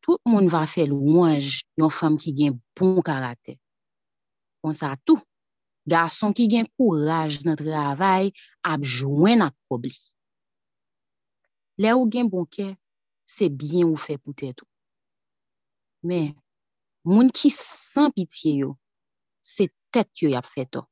[0.05, 3.57] Tout moun va fe louange yon fam ki gen bon karakter.
[4.61, 5.17] Pon sa tou,
[5.89, 8.29] gason ki gen kouraj nan travay
[8.69, 9.97] ap jwen ak pobli.
[11.79, 12.69] Le ou gen bon bonke,
[13.27, 14.69] se bien ou fe pou tèt ou.
[16.07, 16.35] Men,
[17.09, 18.75] moun ki san pitiye yo,
[19.43, 20.85] se tèt yo yap fe to.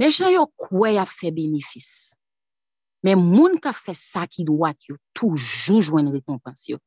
[0.00, 2.16] Men chan yo kwe yap fe benefis.
[3.04, 6.80] Men moun ka fe sa ki dwat yo, toujou jwen rekompans yo.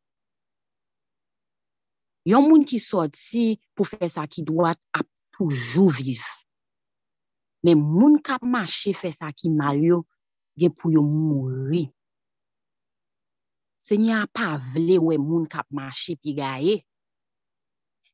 [2.29, 6.25] Yon moun ki sot si pou fè sa ki dwat, ap toujou viv.
[7.63, 10.01] Men moun ka mache fè sa ki mal yo,
[10.59, 11.87] gen pou yo mouri.
[13.79, 16.73] Senye a pa vle we moun kap mache pi gaye,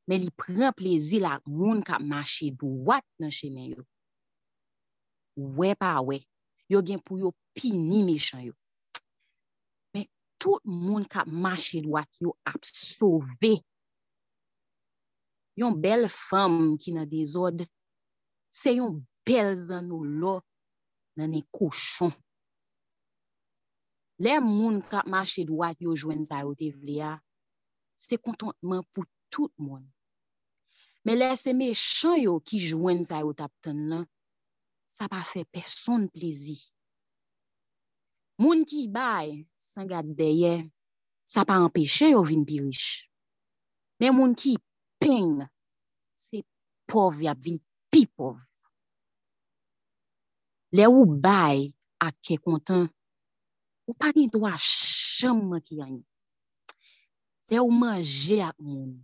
[0.06, 3.86] men li pren plezi la moun kap mache douat nan chemen yo.
[5.58, 6.20] We pa we,
[6.70, 8.54] yo gen pou yo pini mechan yo.
[9.98, 10.06] Men
[10.38, 13.56] tout moun kap mache douat yo ap sove.
[15.58, 17.66] Yon bel fam ki nan dezod,
[18.54, 20.36] se yon bel zan nou lo
[21.18, 22.14] nan e kouchon.
[24.24, 27.12] Le moun kap mache dwat yo jwen sa yo te vle ya,
[28.00, 29.84] se kontantman pou tout moun.
[31.06, 34.06] Me le se me chan yo ki jwen sa yo tap ten lan,
[34.88, 36.56] sa pa fe person plezi.
[38.40, 40.64] Moun ki bay, san gade deye,
[41.28, 43.06] sa pa empeshe yo vin pi rich.
[44.00, 44.56] Men moun ki
[45.04, 45.44] ping,
[46.16, 46.42] se
[46.88, 47.60] pov yap vin
[47.92, 48.40] pi pov.
[50.76, 51.70] Le ou bay
[52.04, 52.90] ak ke kontan,
[53.88, 56.02] Ou pa ni do a chanman ki yanyi.
[57.46, 58.98] Te ou manje ak moun.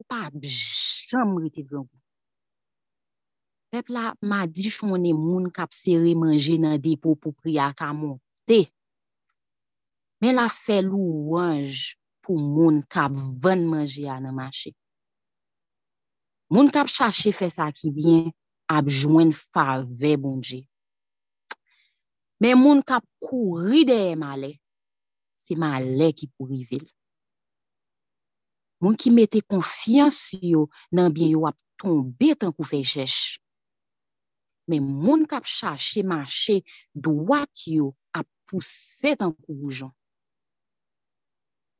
[0.00, 1.98] Ou pa chanm rete te gangou.
[3.68, 8.16] Pep la ma di chounen moun kap sere manje nan depo pou priya ka moun
[8.48, 8.64] te.
[10.24, 11.92] Men la fe lou wanj
[12.24, 13.12] pou moun kap
[13.44, 14.72] ven manje a nan mache.
[16.48, 18.32] Moun kap chache fe sa ki byen
[18.72, 20.64] ap jwen fave bonje.
[22.40, 24.52] Men moun kap kou rideye male,
[25.34, 26.84] se male ki pou rivel.
[28.78, 33.38] Moun ki mette konfians yo nan bien yo ap tombe tan kou fejèch.
[34.70, 36.60] Men moun kap chache mache
[36.94, 39.90] dwak yo ap pousse tan kou roujon.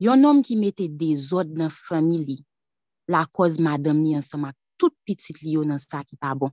[0.03, 2.41] Yon nom ki mette dezod nan famili,
[3.07, 6.51] la koz madam ni ansama tout pitit li yo nan sa ki pa bon.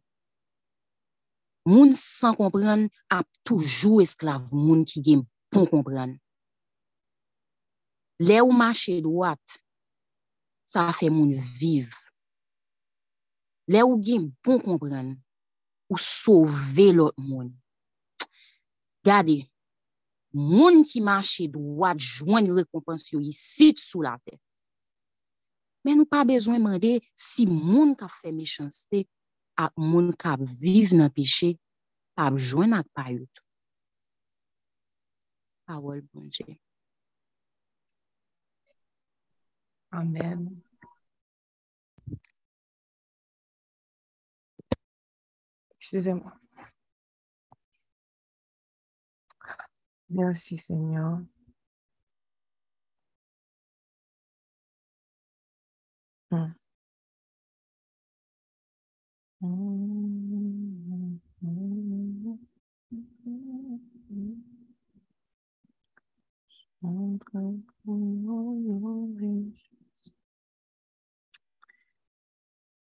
[1.66, 6.14] moun san kompran ap toujou esklav moun ki gen pon kompran.
[8.22, 9.42] Le ou mache dwat,
[10.64, 11.90] sa fe moun viv.
[13.68, 15.12] Le ou gen pon kompran,
[15.90, 17.50] ou sove lot moun.
[19.06, 19.42] Gade,
[20.32, 24.38] moun ki mache dwat jwen rekompansyo yi sit sou la te.
[25.86, 29.04] Men nou pa bezwen mande si moun ka fe mechansite
[29.64, 31.50] ak moun ka vive nan peche
[32.16, 33.34] pa jwen ak payot.
[35.66, 36.46] Pawol bonje.
[39.90, 40.62] Amen.
[45.80, 46.32] Excusez-moi.
[50.10, 51.20] Merci Seigneur.
[56.30, 56.65] Hmm.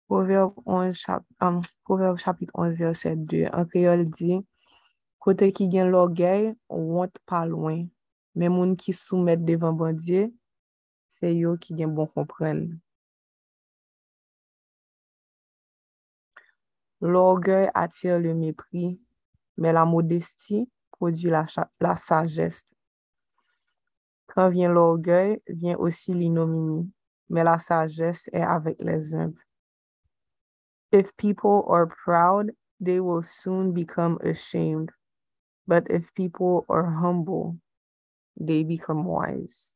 [0.08, 3.47] Proverbe, 11, chap, um, Proverbe chapitre 11, verset 2.
[3.54, 4.43] En créole dit,
[5.24, 7.86] kote ki gen l'orgueil, wont pa loin.
[8.36, 10.28] Men moun ki soumet devan bandye,
[11.15, 12.65] se yo ki gen bon kompren.
[17.01, 18.99] L'orgueil attire le mépris,
[19.57, 21.45] mais la modestie produit la,
[21.79, 22.65] la sagesse.
[24.27, 26.89] Quand vient l'orgueil, vient aussi l'ignominie,
[27.29, 29.41] mais la sagesse est avec les humbles.
[30.91, 34.91] If people are proud, they will soon become ashamed.
[35.67, 37.58] But if people are humble,
[38.39, 39.73] they become wise.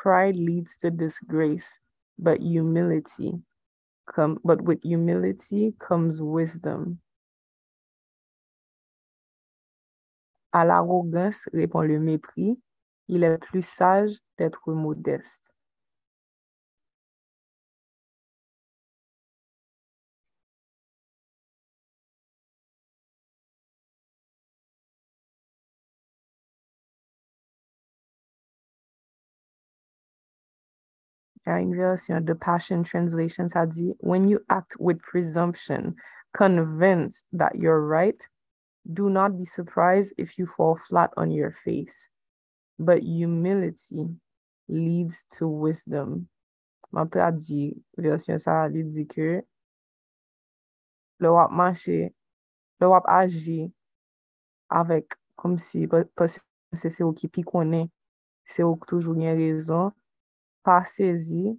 [0.00, 1.80] Pride leads to disgrace,
[2.20, 3.42] but humility
[4.06, 7.00] come but with humility comes wisdom.
[10.52, 12.60] À l'arrogance répond le mépris,
[13.08, 15.52] il est plus sage d'être modeste.
[31.56, 35.94] une version de Passion Translation, ça dit When you act with presumption,
[36.32, 38.20] convinced that you're right,
[38.92, 42.10] do not be surprised if you fall flat on your face.
[42.78, 44.08] But humility
[44.68, 46.28] leads to wisdom.
[46.92, 49.42] Ma traduit version ça, lui dit que
[51.18, 52.14] le wap marché,
[52.80, 53.72] le wap agit
[54.70, 57.90] avec comme si parce que c'est ou qui pi on est,
[58.60, 59.92] ou toujours une raison.
[60.68, 61.56] pa sezi,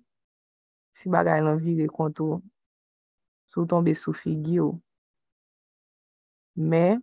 [0.93, 2.43] si bagay nan vire kontou,
[3.49, 4.68] sou tombe sou figi yo.
[6.53, 7.01] Men,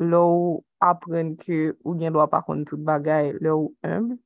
[0.00, 4.16] lò ou apren ke ou gen do apakon tout bagay, lò ou humble,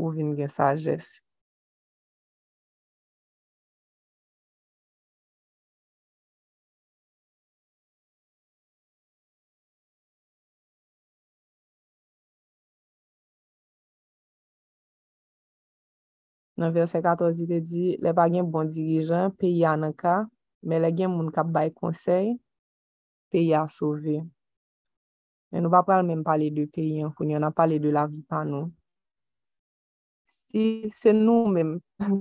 [0.00, 1.18] ou vin gen sajes.
[16.62, 20.20] Nan verset 14, te di, le pa gen bon dirijan, peyi anan ka,
[20.62, 22.36] men le gen moun kap bay konsey,
[23.34, 24.20] peyi a sove.
[25.50, 28.04] Men nou pa pral men pale de peyi an, koun yon an pale de la
[28.06, 28.70] vi pa nou.
[30.30, 31.74] Si se nou men,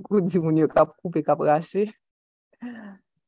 [0.08, 1.86] kou di moun yo kap koupe kap rache,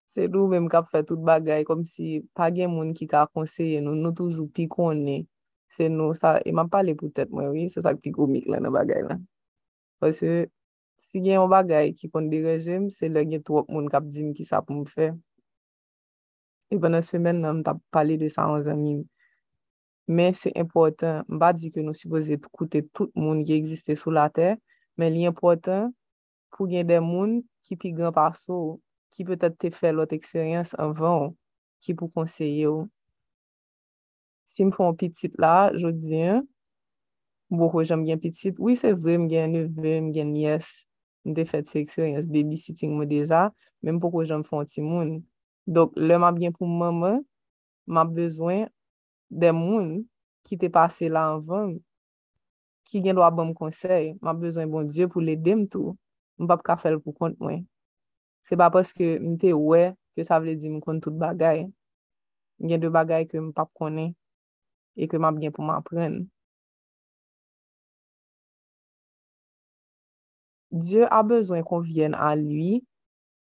[0.10, 3.86] se nou men kap fe tout bagay, kom si pa gen moun ki ka konseye
[3.86, 5.30] nou, nou toujou pi konen.
[5.74, 8.60] Se nou, sa, e man pale pou tèt mwen, oui, se sak pi komik la
[8.66, 9.22] nan bagay la.
[10.02, 10.50] Pwese,
[11.02, 14.46] si gen yon bagay ki kon derejem, se le gen trop moun kap din ki
[14.48, 15.12] sa pou m fe.
[16.74, 19.04] E banan semen nan m tap pale de sa an zanmim.
[20.08, 24.12] Men se important, m ba di ke nou suppose koute tout moun ki egziste sou
[24.12, 24.58] la ter,
[25.00, 25.94] men li important
[26.54, 28.80] pou gen den moun ki pi gran par sou,
[29.14, 31.32] ki petet te fe lot eksperyans anvan,
[31.84, 32.88] ki pou konseye yo.
[34.50, 36.44] Si m fon pitit la, jodi an,
[37.54, 38.58] Mboko jom gen pitit.
[38.58, 40.88] Oui, se vre m gen neve, m gen yes.
[41.26, 43.44] M de fet se eksperyans babysitting mwen deja.
[43.86, 45.20] Men mpoko jom fon ti moun.
[45.70, 47.20] Dok, le m ap gen pou mama,
[47.86, 48.66] m ap bezwen
[49.30, 50.02] de moun
[50.48, 51.78] ki te pase la anvan.
[52.90, 54.16] Ki gen do a bom konsey.
[54.18, 55.94] M ap bezwen bon Diyo pou le dem tou.
[56.42, 57.62] M pap ka fel pou kont mwen.
[58.50, 61.68] Se pa poske m te we ke sa vle di m kont tout bagay.
[62.60, 64.16] M Gen de bagay ke m pap konen.
[64.98, 66.24] E ke m ap gen pou m apren.
[70.74, 72.80] Diyo a bezwen kon vyen a lui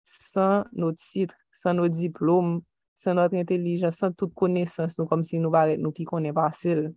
[0.07, 2.61] san nou titre, san nou diplom,
[2.95, 6.87] san nou intelijans, san tout konesans nou kom si nou baret nou pi konen pasil.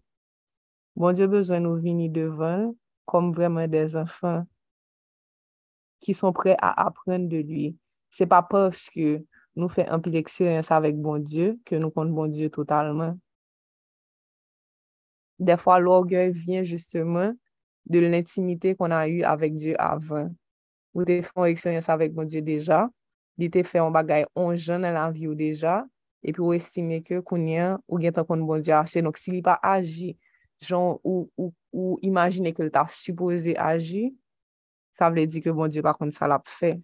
[0.95, 2.71] Bon, Diyo bezwen nou vini devan
[3.11, 4.47] kom vremen de zanfan
[6.03, 7.67] ki son pre a apren de lui.
[8.15, 9.25] Se pa poske
[9.59, 13.19] nou fe anpi l'eksperyans avek bon Diyo ke nou kont bon Diyo totalman.
[15.43, 17.35] De fwa l'orgey vyen justemen
[17.87, 20.31] de l'intimité qu'on a eu avec Dieu avant.
[20.93, 22.85] Ou te fè yon eksperyans avèk bon Diyo deja,
[23.41, 25.81] di te fè yon bagay onjan nan la vi ou deja,
[26.21, 29.01] epi ou estime ke kounyen ou gen tan kon bon Diyo ase.
[29.05, 30.13] Nonk si li pa aji,
[30.63, 34.11] jan ou, ou, ou imagine ke l ta suppose aji,
[34.99, 36.77] sa vle di ke bon Diyo pa kon sa la pfe.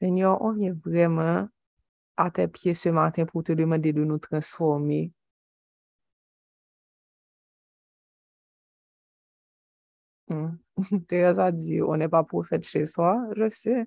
[0.00, 1.46] Seigneur, on vient vraiment
[2.16, 5.12] à tes pieds ce matin pour te demander de nous transformer.
[10.28, 10.56] Hmm.
[11.08, 13.84] Thérèse a dit, on n'est pas prophète chez soi, je sais.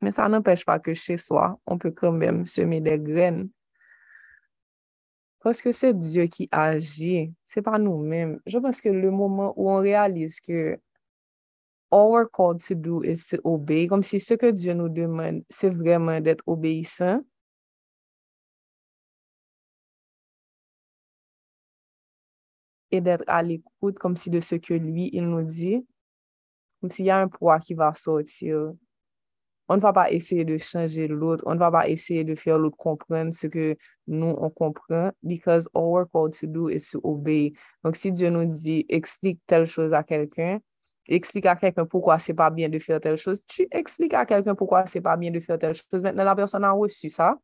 [0.00, 3.50] Mais ça n'empêche pas que chez soi, on peut quand même semer des graines.
[5.40, 8.40] Parce que c'est Dieu qui agit, c'est pas nous-mêmes.
[8.46, 10.80] Je pense que le moment où on réalise que
[11.90, 13.86] all we're called to do is to obey.
[13.86, 17.24] Kom si se ke Diyo nou deman, se vreman det obeysan.
[22.90, 25.78] E det al ekout kom si de se ke lui il nou di.
[26.80, 28.74] Kom si y a un poa ki va sotir.
[29.68, 31.42] On va pa eseye de chanje l'out.
[31.46, 33.72] On va pa eseye de fè l'out kompren se ke
[34.06, 35.10] nou on kompren.
[35.26, 37.52] Because all we're called to do is to obey.
[37.82, 40.62] Donc si Diyo nou di, eksplike tel chose a kelken,
[41.08, 44.54] explique à quelqu'un pourquoi c'est pas bien de faire telle chose, tu expliques à quelqu'un
[44.54, 46.02] pourquoi c'est pas bien de faire telle chose.
[46.02, 47.36] Maintenant, la personne a reçu ça.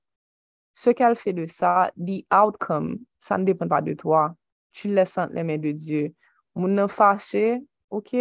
[0.75, 4.35] Ce qu'elle fait de ça, the outcome, ça ne dépend pas de toi.
[4.73, 6.15] Tu laisses entre les mains de Dieu.
[6.55, 7.61] Mon fâché,
[7.91, 8.17] ok,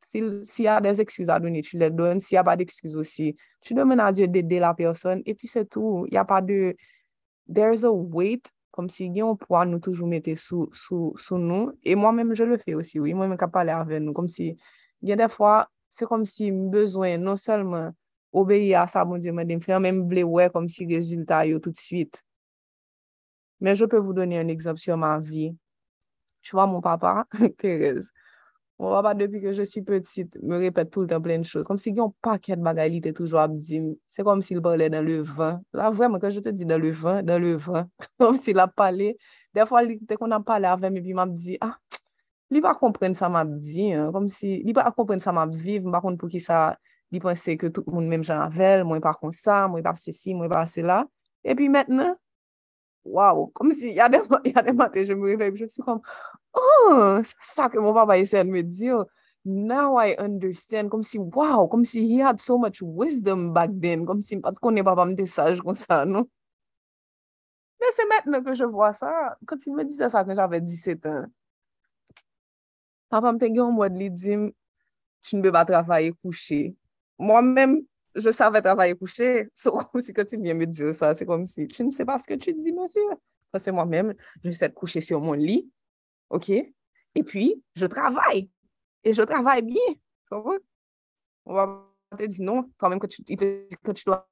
[0.00, 2.20] s'il y a des excuses à donner, tu les donnes.
[2.20, 5.48] S'il n'y a pas d'excuses aussi, tu demandes à Dieu d'aider la personne et puis
[5.48, 6.06] c'est tout.
[6.08, 6.76] Il n'y a pas de...
[7.52, 11.72] There's a weight comme si un poids nous toujours mettre sous, sous, sous nous.
[11.82, 13.14] Et moi-même, je le fais aussi, oui.
[13.14, 14.58] Moi-même, je parle avec nous, comme si
[15.04, 17.94] gen defwa, se kom si m bezwen non selman
[18.36, 21.48] obeyi a sa bon diye mwen dem fè, men m ble wè kom si rezultat
[21.50, 22.22] yo tout suite.
[23.60, 25.56] Men je peux vous donner un exemple sur ma vie.
[26.42, 27.26] Tu vois, mon papa,
[27.58, 28.10] Thérèse,
[28.78, 31.66] mon papa, depuis que je suis petite, me répète tout le temps plein de choses.
[31.66, 33.96] Comme si yon paquet de bagarre, il était toujours abdime.
[34.10, 35.60] C'est comme s'il parlait dans le vent.
[35.72, 37.86] Là, vraiment, quand je te dis dans le vent, dans le vent,
[38.18, 39.16] comme s'il a parlé.
[39.54, 41.78] Des fois, dès qu'on a parlé avec, et puis il m'a dit, ah,
[42.52, 46.02] li pa kompren sa map di, kom si, li pa kompren sa map viv, mba
[46.04, 46.76] kon pou ki sa,
[47.10, 50.14] li pense ke tout moun menm jan avel, mwen pa kon sa, mwen pa se
[50.14, 51.02] si, mwen pa se la,
[51.46, 52.14] epi metnen,
[53.06, 54.22] waw, kom si, yade
[54.74, 56.02] mante, je mou reveb, je sou kom,
[56.54, 57.22] oh,
[57.54, 58.94] sa ke mwen papa baye an me di
[59.46, 64.06] now I understand, kom si, waw, kom si he had so much wisdom back then,
[64.06, 66.26] kom si pat konen papa mte saj kon sa, nou.
[67.78, 69.10] Men se metnen ke je vwa sa,
[69.46, 71.30] konti mwen dise sa kon jave 17 an,
[73.12, 74.48] Papa mte gen mwad li dim,
[75.26, 76.74] tu nbe va travaye kouche.
[77.22, 77.76] Mwen men,
[78.16, 81.46] je save travaye kouche, so kom si kont il mwen me diyo sa, se kom
[81.50, 83.04] si, tu nse pa ske tu di, monsi?
[83.54, 85.62] Fase mwen men, je set kouche si yo moun li,
[86.30, 86.50] OK?
[87.16, 88.50] Et puis, je travaille.
[89.02, 89.94] Et je travaille bien.
[90.30, 91.82] On va
[92.18, 94.28] te dire non, quand même que tu, que tu dois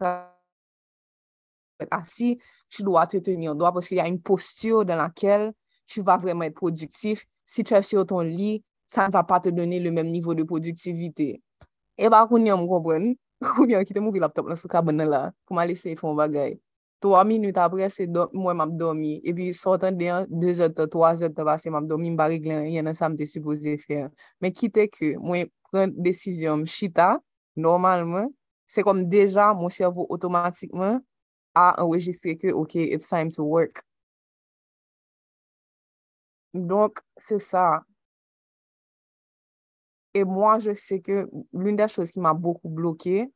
[1.90, 5.52] assis, tu dois te tenir droit parce qu'il y a une posture dans laquelle
[5.86, 7.26] tu vas vraiment être productif.
[7.44, 10.34] Si tu es sur ton lit, ça ne va pas te donner le même niveau
[10.34, 11.42] de productivité.
[11.94, 13.12] E ba koun yon m konpwen,
[13.44, 16.14] koun yon ki te mouvi laptop dans ce kabon là pour pou laisser faire un
[16.14, 16.34] bagage.
[16.34, 16.60] bagay.
[17.00, 20.88] 3 minute apre se do, mwen m ap domi, e pi sotan de 2 zote,
[20.90, 23.76] 3 zote basi m ap domi, m barik lan, yon an sa m te supose
[23.84, 24.08] fer.
[24.42, 27.12] Men kite ke mwen pren desisyon m chita,
[27.54, 28.32] normalman,
[28.66, 30.98] se kom deja m servo otomatikman
[31.54, 33.84] a enregistre ke, ok, it's time to work.
[36.54, 37.84] Donc, c'est ça.
[40.14, 43.32] Et moi, je sais que l'une des choses qui m'a beaucoup bloquée,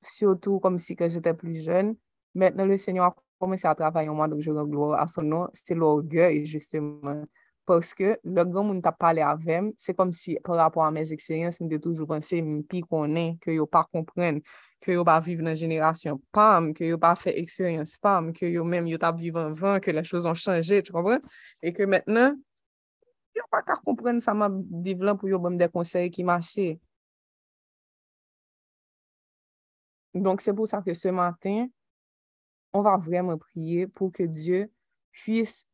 [0.00, 1.96] surtout comme si que j'étais plus jeune,
[2.34, 5.22] maintenant le Seigneur a commencé à travailler en moi, donc je rends gloire à son
[5.22, 7.24] nom, c'est l'orgueil, justement.
[7.66, 11.12] Parce que le grand monde t'a parlé avec, c'est comme si par rapport à mes
[11.12, 14.40] expériences, je me toujours pensé, puis qu'on est, que yo pas comprendre.
[14.80, 18.64] ke yo ba vive nan jenerasyon pam, ke yo ba fe eksperyans pam, ke yo
[18.64, 21.24] menm yo tap vive anvan, ke la chouz an chanje, tu kompren?
[21.62, 22.38] E ke mentenan,
[23.34, 24.50] yo pa ka kompren sa ma
[24.84, 26.76] divlan pou yo bom de konsey ki mache.
[30.14, 31.68] Donk se pou sa ke se matin,
[32.74, 34.66] on va vremen priye pou ke Diyo
[35.18, 35.64] pwis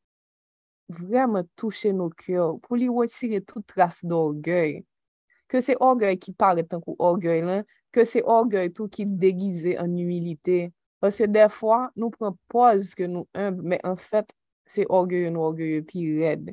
[0.88, 4.82] vremen touche nou kyo, pou li wotire tout tras d'orgey.
[5.50, 7.64] Ke se orgey ki pare tankou orgey lan,
[7.95, 10.72] ke se orgey tou ki degize an humilite.
[11.03, 14.32] Paske defwa nou prepoz ke nou humble, men an fèt
[14.70, 16.51] se orgey nou orgey pi red.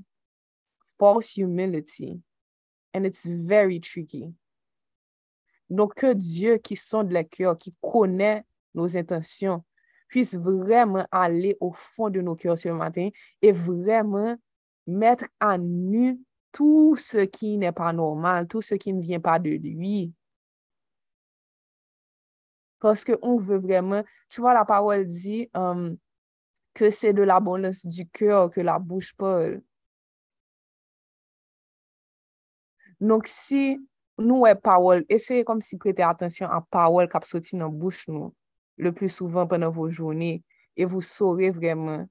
[0.99, 2.19] Force humility.
[2.93, 4.33] And it's very tricky.
[5.71, 8.43] Donk ke Diyo ki son de la kyo, ki konen
[8.75, 9.61] nou intasyon,
[10.11, 14.35] pwis vremen ale ou fon de nou kyo se maten, e vremen
[14.83, 16.17] mette an nu
[16.51, 20.09] tout se ki ne pa normal, tout se ki ne vyen pa de lui.
[22.81, 25.97] Parce qu'on veut vraiment, tu vois, la parole dit um,
[26.73, 29.61] que c'est de l'abondance du cœur que la bouche parle.
[32.99, 33.79] Donc, si
[34.17, 38.07] nous, est parole, essayez comme si prêter attention à parole qui sorti dans la bouche
[38.07, 38.33] nous.
[38.77, 40.43] le plus souvent pendant vos journées
[40.75, 42.07] et vous saurez vraiment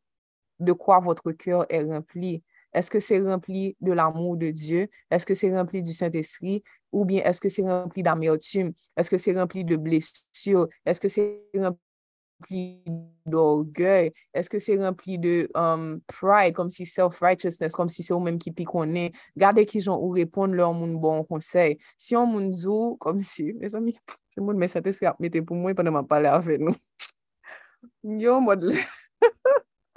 [0.61, 2.43] de quoi votre cœur est rempli.
[2.73, 4.89] Est-ce que c'est rempli de l'amour de Dieu?
[5.11, 6.63] Est-ce que c'est rempli du Saint-Esprit?
[6.93, 8.73] Ou bien est-ce que c'est rempli d'amertume?
[8.97, 10.69] Est-ce que c'est rempli de blessure?
[10.85, 12.83] Est-ce que c'est rempli
[13.27, 14.13] d'orgueil?
[14.35, 18.39] Est-ce que c'est rempli de um, pride, comme si self-righteousness, comme si c'est ou même
[18.39, 19.11] qui pi konen?
[19.39, 21.79] Gade ki jan ou repon lor moun bon konsey.
[21.99, 23.95] Si yon moun zou, kom si, mes ami,
[24.35, 26.75] se moun men Saint-Esprit ap mette pou mwen panan man pale ave nou.
[28.25, 28.83] Yo, mod le...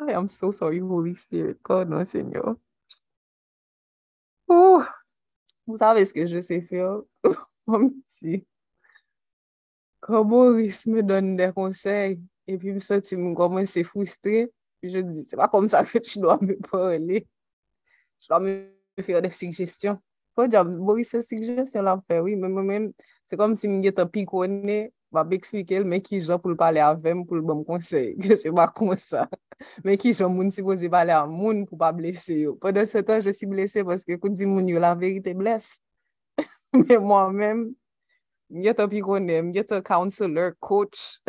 [0.10, 1.58] I am so sorry, Holy Spirit.
[1.64, 2.56] Pardon, Seigneur.
[4.48, 4.84] Oh,
[5.66, 7.02] vous savez ce que je sais faire?
[7.68, 8.46] Mon petit.
[10.02, 14.52] Quand Boris me donne des conseils et puis me sentis comment c'est frustré.
[14.82, 17.26] Puis je dis, c'est pas comme ça que tu dois me parler.
[18.20, 18.68] Tu dois me
[19.02, 19.98] faire des suggestions.
[20.36, 22.92] Quand j'ai Boris, ces suggestions-là, oui, mais moi-même,
[23.30, 26.58] c'est comme si je m'étais piconné va pe eksplike l men ki jan pou l
[26.58, 29.28] pale avem pou l bom konsey, ke se ba kon sa.
[29.86, 32.56] Men ki jan moun si pose pale a moun pou pa blese yo.
[32.62, 35.78] Pendant se tan, je si blese paske kou di moun yo la verite blese.
[36.74, 37.62] men mwen men,
[38.50, 41.20] mwen te pikone, mwen te counselor, coach,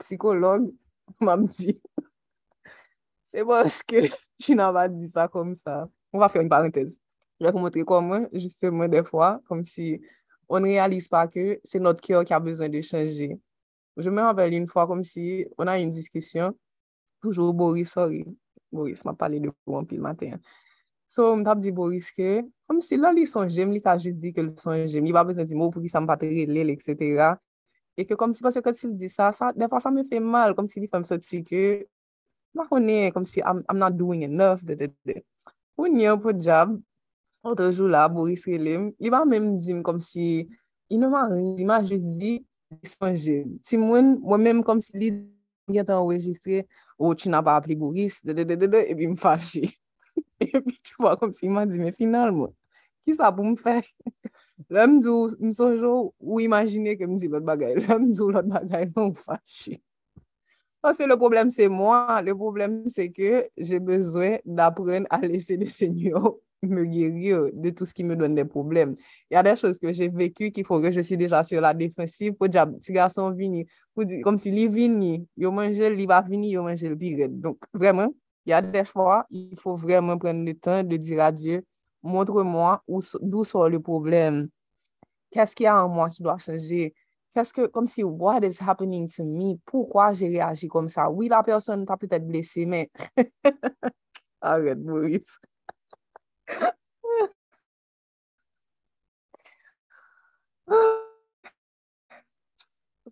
[0.00, 0.70] psikolog,
[1.20, 1.76] mwen mdi.
[3.32, 4.08] se paske,
[4.40, 5.84] jina va di sa kom sa.
[6.12, 6.96] On va fe yon parentez.
[7.40, 9.98] Je va pou montre kon mwen, juste mwen defwa, kom si...
[10.52, 13.40] on ne réalise pas que c'est notre cœur qui a besoin de changer.
[13.96, 16.54] Je me rappelle une fois comme si on a une discussion,
[17.22, 18.26] toujours Boris, sorry,
[18.70, 20.38] Boris m'a parlé de vous en pile matin.
[21.08, 24.16] So, m tap di Boris ke, kom si la li son jem, li ka jist
[24.20, 26.46] di ke li son jem, li ba bezan di mou pou ki sa m patre
[26.48, 27.32] lel, etc.
[27.96, 30.20] E ke kom si, paswe kat si li di sa, sa, defa sa me fe
[30.24, 31.66] mal, kom si li fem soti ke,
[32.56, 35.20] ma konen, kom si I'm, I'm not doing enough, de de de.
[35.76, 36.72] Ou nyen pou jab,
[37.42, 40.46] an tojou la, Boris Relem, li ba mèm dim kom si,
[40.92, 42.32] inouman rizima, je di,
[42.86, 43.42] sonje.
[43.66, 45.10] Ti mwen, mwen mèm kom si li
[45.72, 46.62] gen tan enregistre,
[47.00, 49.64] ou tu nan pa apli Boris, de de de de de, e bi m fache.
[50.42, 52.54] e epi tu wwa kom si man di, me final mwen,
[53.02, 53.80] ki sa pou m fè?
[54.72, 58.30] Lè m zou, m sonjou, ou imagine ke m di lot bagay, lè m zou
[58.30, 59.80] lot bagay, m fache.
[60.82, 62.18] Pase le problem se moi.
[62.26, 66.32] Le problem se ke, jè bezwen d'apren a lese le Seigneur
[66.62, 68.94] me guérir de tout ce qui me donne des problèmes.
[69.30, 71.60] Il y a des choses que j'ai vécues qui font que je suis déjà sur
[71.60, 73.66] la défensive pour dire, petit garçon vini,
[74.22, 77.28] comme si il vini, il mange, il va venir, il mange le pire.
[77.28, 78.12] Donc, vraiment,
[78.46, 81.64] il y a des fois, il faut vraiment prendre le temps de dire à Dieu,
[82.02, 82.82] montre-moi
[83.20, 84.48] d'où sort le problème.
[85.30, 86.94] Qu'est-ce qu'il y a en moi qui doit changer?
[87.34, 89.56] Qu'est-ce que, comme si, what is happening to me?
[89.64, 91.10] Pourquoi j'ai réagi comme ça?
[91.10, 92.90] Oui, la personne t'a peut-être blessé, mais
[94.40, 95.38] arrête, Maurice.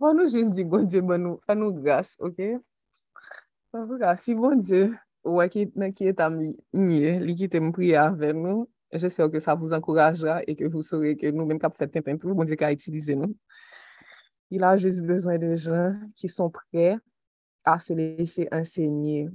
[0.01, 2.39] Fwa nou jen di bon Dje ban nou, fwa nou grase, ok?
[3.69, 4.87] Fwa nou grase, si bon Dje
[5.29, 6.39] wakit nan ki etam
[6.73, 8.65] miye, li ki tem priye avèm nou,
[8.97, 12.07] jesper ke sa vous ankorajra e ke vous saure ke nou men kap fèt ten
[12.07, 13.37] ten tou, bon Dje ka itilize nou.
[14.51, 16.95] Il a jes bezwen de jen ki son prè
[17.69, 19.29] a se lese ensegnye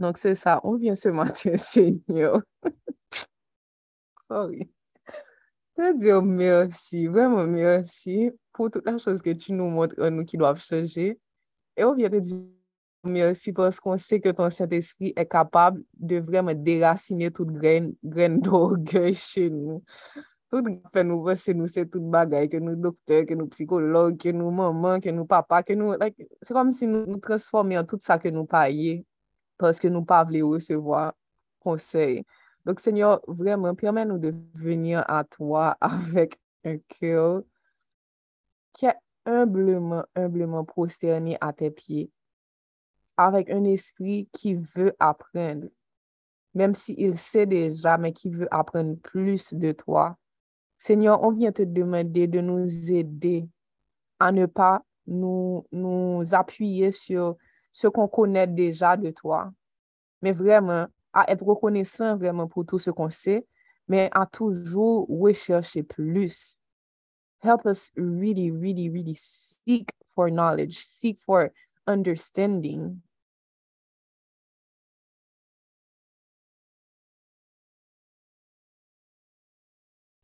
[0.00, 0.60] Donc, c'est ça.
[0.64, 2.42] On vient se matin, Seigneur.
[4.28, 4.70] Sorry.
[5.76, 10.24] Te dire merci, vraiment merci pour toute la chose que tu nous montres en nous
[10.24, 11.18] qui doivent changer.
[11.76, 12.44] Et on vient te dire
[13.04, 18.40] merci parce qu'on sait que ton Saint-Esprit est capable de vraiment déraciner toute graine, graine
[18.40, 19.82] d'orgueil chez nous.
[20.50, 24.16] Tout fè nou vè se nou se tout bagay, ke nou doktor, ke nou psikolog,
[24.18, 25.94] ke nou maman, ke nou papa, ke nou...
[26.00, 28.96] Like, se kom si nou transforme an tout sa ke nou paye
[29.60, 31.12] parce que nous pas recevoir
[31.60, 32.24] conseil.
[32.64, 37.42] Donc, Seigneur, vraiment, permets-nous de venir à toi avec un cœur
[38.72, 38.96] qui est
[39.26, 42.10] humblement, humblement prosterné à tes pieds
[43.16, 45.68] avec un esprit qui veut apprendre,
[46.54, 50.16] même s'il sait déjà, mais qui veut apprendre plus de toi.
[50.78, 53.46] Seigneur, on vient te demander de nous aider
[54.18, 57.36] à ne pas nous appuyer sur
[57.72, 59.52] ce qu'on connaît déjà de toi,
[60.22, 63.46] mais vraiment à être reconnaissant vraiment pour tout ce qu'on sait,
[63.88, 66.58] mais à toujours rechercher plus.
[67.42, 71.48] Help us really, really, really seek for knowledge, seek for
[71.86, 73.00] understanding.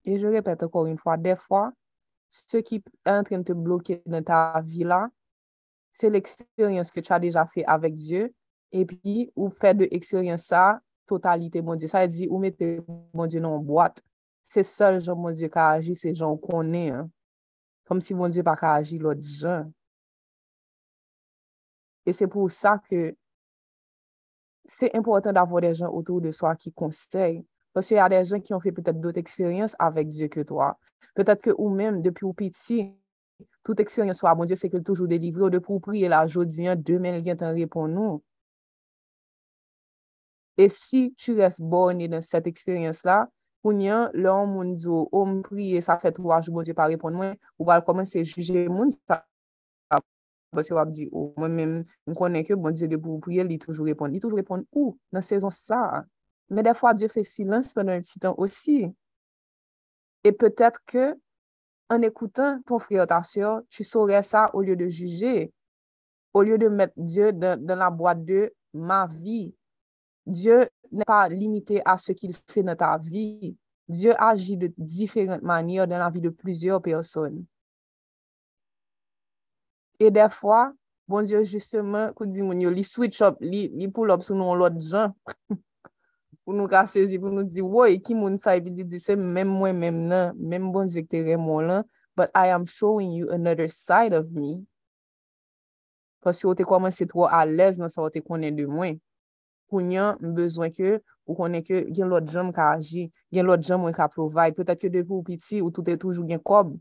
[0.05, 1.73] Et je répète encore une fois, des fois,
[2.31, 5.09] ce qui est en train de te bloquer dans ta vie là,
[5.97, 8.27] se l'eksperyans ke tu a deja fe avèk Diyo,
[8.75, 10.77] epi ou fè de eksperyans sa,
[11.09, 11.89] totalite mon Diyo.
[11.93, 12.83] Sa e di ou mette
[13.17, 14.05] mon Diyo nan boate,
[14.45, 17.07] se sol jan mon Diyo ka aji, se jan konen.
[17.89, 19.71] Kom si mon Diyo pa ka aji lot jan.
[22.07, 23.15] E se pou sa ke
[24.69, 27.41] se important d'avou de jan otou de swa ki konsey.
[27.77, 30.75] Paske y a de jan ki yon fè petèt dot eksperyans avèk Diyo ke toa.
[31.17, 32.91] Petèt ke ou mèm, depi ou piti,
[33.67, 36.23] Tout eksperyans wap, bon Diyo, se ke l toujou delivre ou de pou priye la
[36.31, 38.21] jodian, demen l gen tan repon nou.
[40.57, 43.25] E si tu res borne dan set eksperyans la,
[43.67, 46.77] Kounyen, lè an moun zo, bon ou m priye sa fè tou waj, bon diye
[46.79, 49.25] pa repon mwen, ou wal koman se juje moun, sa
[50.55, 51.33] bose wap di ou.
[51.41, 51.73] Mwen men,
[52.07, 54.13] m konen ke bon diye de pou priye, li toujou repon.
[54.13, 56.05] Li toujou repon ou, nan sezon sa.
[56.47, 58.85] Men defwa, diye fè silans pè nan yon titan osi.
[60.23, 61.09] E pètèt ke,
[61.89, 65.53] en écoutant ton frère, ta soeur, tu saurais ça au lieu de juger,
[66.35, 69.55] au lieu de mettre Dieu dans, dans la boîte de ma vie.
[70.27, 73.57] Dieu n'est pas limité à ce qu'il fait dans ta vie.
[73.89, 77.45] Dieu agit de différentes manières dans la vie de plusieurs personnes.
[80.01, 80.73] Et des fois,
[81.09, 84.37] bon Dieu, justement, kou di moun yo, li switch up, li, li pull up sou
[84.37, 85.15] nou lot jan.
[86.47, 89.17] pou nou ka sezi, pou nou di, woy, ki moun sa epi di di se,
[89.19, 93.67] mèm mwen mèm nan, mèm bon zektere remon lan, but I am showing you another
[93.67, 94.61] side of me.
[96.23, 99.01] Paske ou te koman se tro alèz nan sa ou te konen de mwen.
[99.67, 103.99] Kounyan, mbezwen ke, ou konen ke gen lot jom ka aji, gen lot jom mwen
[103.99, 104.55] ka provide.
[104.55, 106.77] Petèt ke depo ou piti, ou tou te toujou gen kob.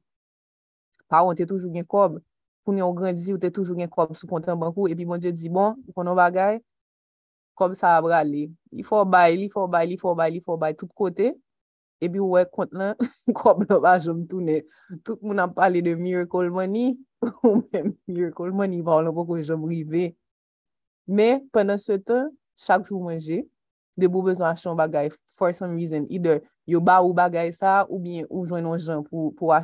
[1.09, 2.22] Pa ou te toujou gen kob.
[2.66, 5.49] Kounyan ou grandzi, ou te toujou gen kob sou konten bankou, epi bon diyo di,
[5.49, 6.61] bon, konon bagay,
[7.58, 8.45] kom sa abra li.
[8.76, 11.34] Li fò bay, li fò bay, li fò bay, li fò bay, tout kote,
[12.03, 12.95] ebi wè kont lan,
[13.39, 14.62] kob lò ba jom toune.
[15.08, 16.95] Tout moun ap pale de miracle money,
[17.43, 20.12] ou men miracle money, ba wè lò pou kon jom rive.
[21.08, 23.43] Me, penan se tan, chak jou manje,
[23.95, 27.99] de bou bezon achon bagay, for some reason, either yo ba ou bagay sa, ou
[28.01, 29.56] bien ou jwen jwennon jan pou, pou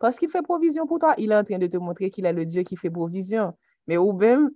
[0.00, 2.46] Paske il fè provision pou ta, il an tren de te montre ki la le
[2.48, 3.52] dieu ki fè provision.
[3.84, 4.46] Me ou bem,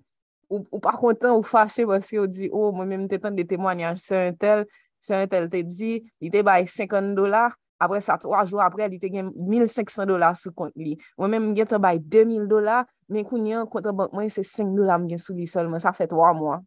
[0.49, 3.45] ou, ou pa kontan ou fache basi ou di, oh, mwen mwen te tan de
[3.49, 4.65] temwanyan, se un tel,
[5.05, 8.87] se un tel te di, li te bay 50 dolar, apre sa 3 jou apre,
[8.91, 10.95] li te gen 1500 dolar sou kont li.
[11.21, 15.01] Mwen mwen gen te bay 2000 dolar, men kounyen kontan bank mwen se 5 dolar
[15.01, 16.61] mwen gen sou li solman, sa fe 3 mwa.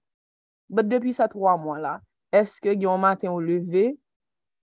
[0.69, 1.95] But depi sa 3 mwa la,
[2.35, 3.93] eske yon maten ou leve,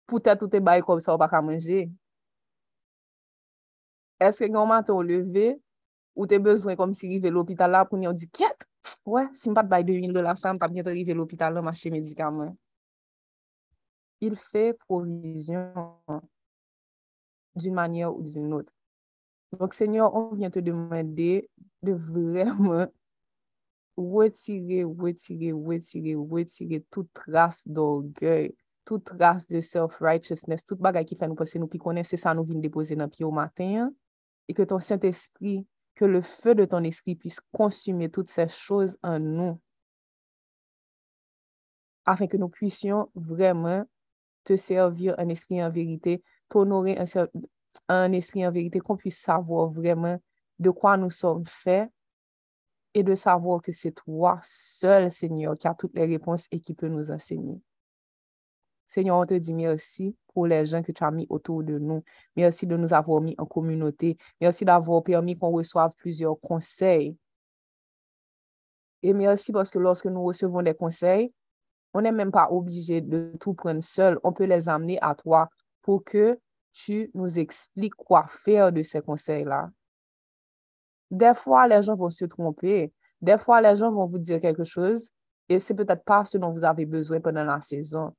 [0.08, 1.86] pou tèt ou te bay kom sa ou baka manje?
[4.22, 5.54] Eske yon maten ou leve,
[6.14, 8.68] ou te bezwen kom si rive l'opital la pou ni ou di, ket,
[9.08, 11.64] wè, si m pat bay 2000 dolar sa, m pat mwen te rive l'opital la
[11.64, 12.54] mache medikaman.
[14.24, 15.98] Il fè provizyon
[17.54, 18.70] d'une manye ou d'une not.
[19.58, 22.88] Donc, Seigneur, on vyen te demande de vremen
[23.96, 28.54] wetire, wetire, wetire, wetire tout trace d'orgueil,
[28.84, 32.34] tout trace de self-righteousness, tout bagay ki fè nou pwese nou pi konen, se sa
[32.34, 33.92] nou vin depose nan pi ou maten,
[34.50, 35.64] e ke ton Saint-Esprit
[35.98, 39.56] ke le feu de ton esprit pise konsume tout se chose an nou,
[42.08, 43.86] afen ke nou pwisyon vremen
[44.44, 46.18] te servir an esprit an verite,
[46.52, 50.20] tonore an esprit an verite, kon pwis savo vremen
[50.60, 51.84] de kwa nou som fè,
[52.94, 56.74] et de savoir que c'est toi seul, Seigneur, qui a toutes les réponses et qui
[56.74, 57.60] peut nous enseigner.
[58.86, 62.02] Seigneur, on te dit merci pour les gens que tu as mis autour de nous.
[62.36, 64.16] Merci de nous avoir mis en communauté.
[64.40, 67.16] Merci d'avoir permis qu'on reçoive plusieurs conseils.
[69.02, 71.32] Et merci parce que lorsque nous recevons des conseils,
[71.92, 74.18] on n'est même pas obligé de tout prendre seul.
[74.24, 75.48] On peut les amener à toi
[75.82, 76.38] pour que
[76.72, 79.70] tu nous expliques quoi faire de ces conseils-là.
[81.10, 82.92] Des fois, les gens vont se tromper.
[83.20, 85.10] Des fois, les gens vont vous dire quelque chose
[85.48, 88.12] et c'est peut-être pas ce dont vous avez besoin pendant la saison.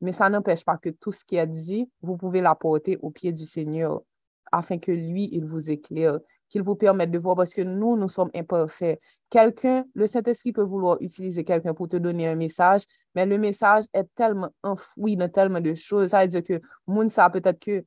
[0.00, 3.32] Mais ça n'empêche pas que tout ce qui est dit, vous pouvez l'apporter au pied
[3.32, 4.02] du Seigneur
[4.50, 6.18] afin que lui, il vous éclaire,
[6.48, 8.98] qu'il vous permette de voir parce que nous, nous sommes imparfaits.
[9.28, 12.82] Quelqu'un, le Saint-Esprit peut vouloir utiliser quelqu'un pour te donner un message,
[13.14, 16.10] mais le message est tellement enfoui dans tellement de choses.
[16.10, 17.84] Ça veut dire que Mounsa, peut-être que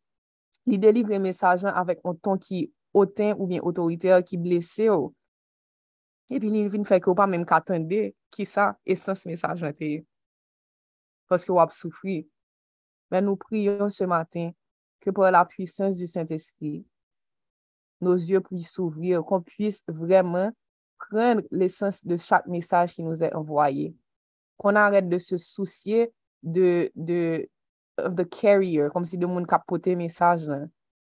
[0.67, 5.11] il délivre un message avec un ton qui oten ou bien otoriter ki blese ou.
[6.31, 9.97] Epi li vin fèk ou pa menm katande ki sa esans mesaj nan te.
[11.31, 12.21] paske wap soufri.
[13.11, 14.51] Men nou priyon se matin
[15.03, 16.83] ke pou la pwisans di Saint-Esprit,
[18.01, 20.53] nou zye pou souvrir, kon pwis vremen
[21.01, 23.91] pren l'esens de chak mesaj ki nou zè envoye.
[24.61, 26.07] Kon arèt de se souciye
[26.41, 27.47] de, de
[27.97, 30.69] of the carrier, kom si de moun kap pote mesaj lan,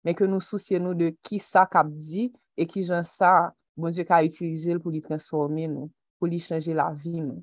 [0.06, 3.94] men ke nou souciye nou de ki sa kap di e ki jan sa, bon
[3.94, 5.90] Diyo ka utilize l pou li transforme nou,
[6.20, 7.42] pou li chanje la vi nou.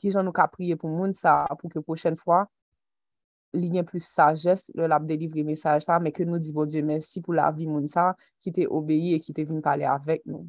[0.00, 2.44] ki jan nou ka priye pou moun sa pou ke pochen fwa,
[3.56, 6.84] li gen plus sajes le lap delivre mesaj sa, me ke nou di bon Diyo
[6.86, 10.26] mersi pou la vi moun sa, ki te obeye e ki te vin pale avek
[10.28, 10.46] nou.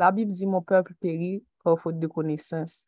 [0.00, 2.82] La Bib di mon pepl peri pou fote de konesans.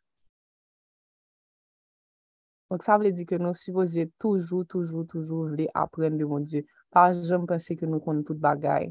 [2.70, 6.64] Donc, sa vle di ke nou supose toujou, toujou, toujou vle apren de mon Diyo.
[6.90, 8.88] Par jom pense ke nou kon tout bagay.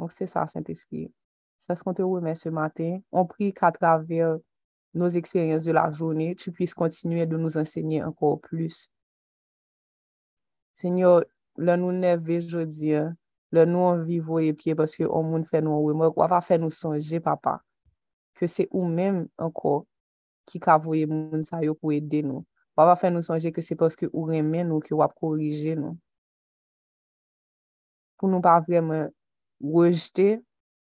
[0.00, 1.12] Donc, c'est ça, Saint-Esprit.
[1.60, 3.00] C'est ce qu'on te remet ce matin.
[3.12, 4.38] On prie qu'à travers
[4.94, 8.90] nos expériences de la journée, tu puisses continuer de nous enseigner encore plus.
[10.74, 11.22] Seigneur,
[11.58, 12.92] le nous neve jodi,
[13.52, 16.40] le nous en vivo e pye, paske an moun fè nou an wèmòk, on va
[16.40, 17.58] faire nous songer, papa,
[18.38, 19.82] ke se ou mèm anko
[20.48, 22.46] ki kavoye moun sa yo pou ede nou.
[22.78, 25.98] Wap a fè nou sonje ke se paske ou remè nou ki wap korije nou.
[28.16, 29.10] Pou nou pa vremen
[29.60, 30.40] rejte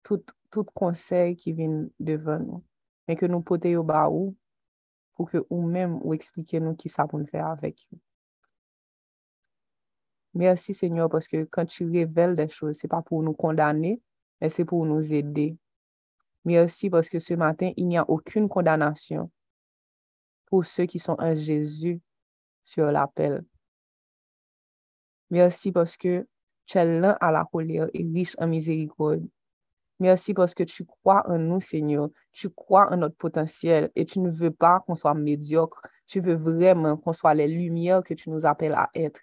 [0.04, 2.62] tout konsey ki vin devan nou.
[3.08, 4.34] Men ke nou pote yo ba ou
[5.16, 7.98] pou ke ou men ou eksplike nou ki sa pou nou fè avèk yo.
[10.36, 13.96] Mersi, Senyor, poske kan tu revel de chou, se pa pou nou kondane,
[14.38, 15.56] men se pou nou zede.
[16.44, 19.30] Merci parce que ce matin, il n'y a aucune condamnation
[20.46, 22.00] pour ceux qui sont en Jésus
[22.62, 23.44] sur l'appel.
[25.30, 25.96] Merci parce
[26.72, 29.26] Celle-là à la colère et riche en miséricorde.
[29.98, 32.10] Merci parce que tu crois en nous, Seigneur.
[32.30, 35.82] Tu crois en notre potentiel et tu ne veux pas qu'on soit médiocre.
[36.06, 39.20] Tu veux vraiment qu'on soit les lumières que tu nous appelles à être.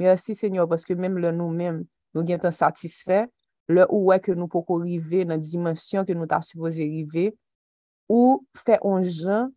[0.00, 1.84] Merci, Seigneur, parce que même le nous-mêmes,
[2.14, 3.26] nous sommes nous satisfaits.
[3.68, 7.36] Le où est que nous pouvons arriver dans la dimension que nous t'as supposé arriver,
[8.08, 9.52] ou faire un jeun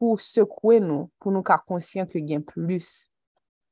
[0.00, 3.11] pour secouer nous, pour nous car conscient que gain plus.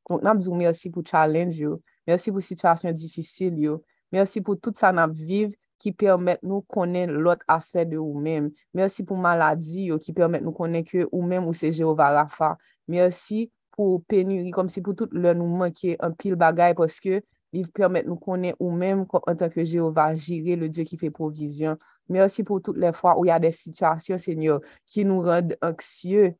[0.09, 1.79] Donk nan bzou mersi pou challenge yo,
[2.09, 3.81] mersi pou situasyon difisil yo,
[4.13, 8.51] mersi pou tout sa nan viv ki permèt nou konen lot aspet de ou mèm.
[8.77, 12.55] Mersi pou maladi yo ki permèt nou konen ke ou mèm ou se Jehova Rafa.
[12.91, 17.23] Mersi pou penuri, kom si pou tout lè nou manke an pil bagay poske
[17.55, 21.81] li permèt nou konen ou mèm an tanke Jehova jire le Diyo ki fe provizyon.
[22.11, 26.35] Mersi pou tout lè fwa ou ya de situasyon, Senyor, ki nou rende anksye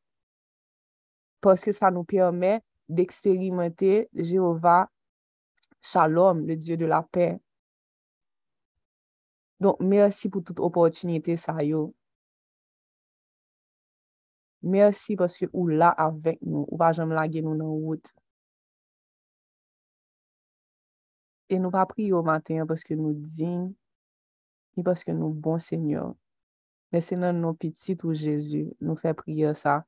[1.41, 2.61] poske sa nou permèt
[2.91, 4.91] d'expérimenter Jéhovah
[5.81, 7.41] Shalom, le Dieu de la paix.
[9.61, 11.95] Donc, merci pour toute opportunité, ça yo.
[14.63, 18.07] Merci parce que ou là avec nous, ou pas jamais laguer nous dans la route.
[21.49, 23.73] Et nous pas prier au matin parce que nous dignes,
[24.77, 26.15] ni parce que nous bon Seigneur.
[26.93, 29.87] Mais c'est dans nos petits ou Jésus, nous fait prier ça.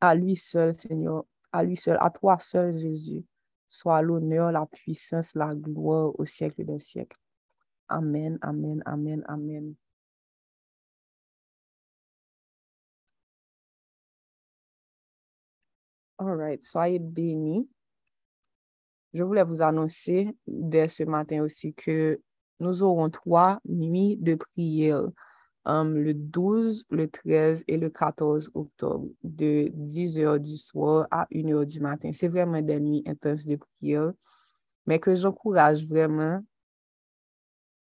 [0.00, 3.24] À lui seul, Seigneur, à lui seul, à toi seul, Jésus,
[3.70, 7.18] soit l'honneur, la puissance, la gloire au siècle des siècles.
[7.88, 9.74] Amen, amen, amen, amen.
[16.18, 17.68] All right, soyez bénis.
[19.12, 22.20] Je voulais vous annoncer dès ce matin aussi que
[22.60, 25.08] nous aurons trois nuits de prière
[25.66, 31.26] um, le 12, le 13 et le 14 octobre de 10 heures du soir à
[31.34, 32.10] 1 heure du matin.
[32.12, 34.12] C'est vraiment des nuits intenses de prière,
[34.86, 36.42] mais que j'encourage vraiment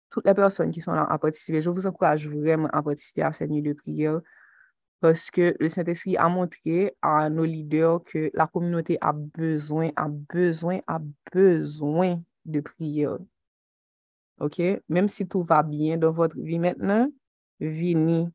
[0.09, 1.61] toutes les personnes qui sont là à participer.
[1.61, 4.21] Je vous encourage vraiment à participer à cette nuit de prière
[5.01, 10.07] parce que le Saint-Esprit a montré à nos leaders que la communauté a besoin, a
[10.07, 10.99] besoin, a
[11.33, 13.17] besoin de prière.
[14.39, 14.61] OK?
[14.89, 17.09] Même si tout va bien dans votre vie maintenant,
[17.59, 18.25] vini.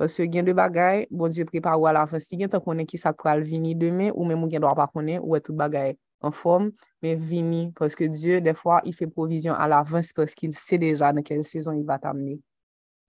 [0.00, 3.12] Pwese gen de bagay, bon diyo prepa ou ala avansi, gen tan konen ki sa
[3.12, 5.92] pral vini demen, ou men moun gen do pa konen, ou e tout bagay
[6.24, 6.70] en form,
[7.04, 11.26] men vini, pwese diyo defwa, i fe provision ala avansi, pwese ki se deja nan
[11.26, 12.38] kel sezon i va tamne.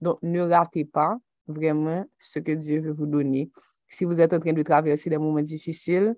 [0.02, 1.14] Don, ne rate pa,
[1.48, 3.46] vremen, se ke diyo ve vous donne.
[3.88, 6.14] Si vous êtes en train de traverser des moments difficiles,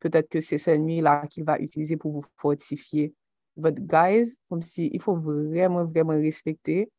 [0.00, 3.14] peut-être que c'est cette nuit-là qu'il va utiliser pour vous fortifier.
[3.56, 6.90] But guys, comme si, il faut vraiment, vraiment respecter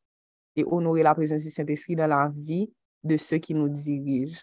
[0.55, 2.71] et honorer la présence du Saint-Esprit dans la vie
[3.03, 4.41] de ceux qui nous dirigent.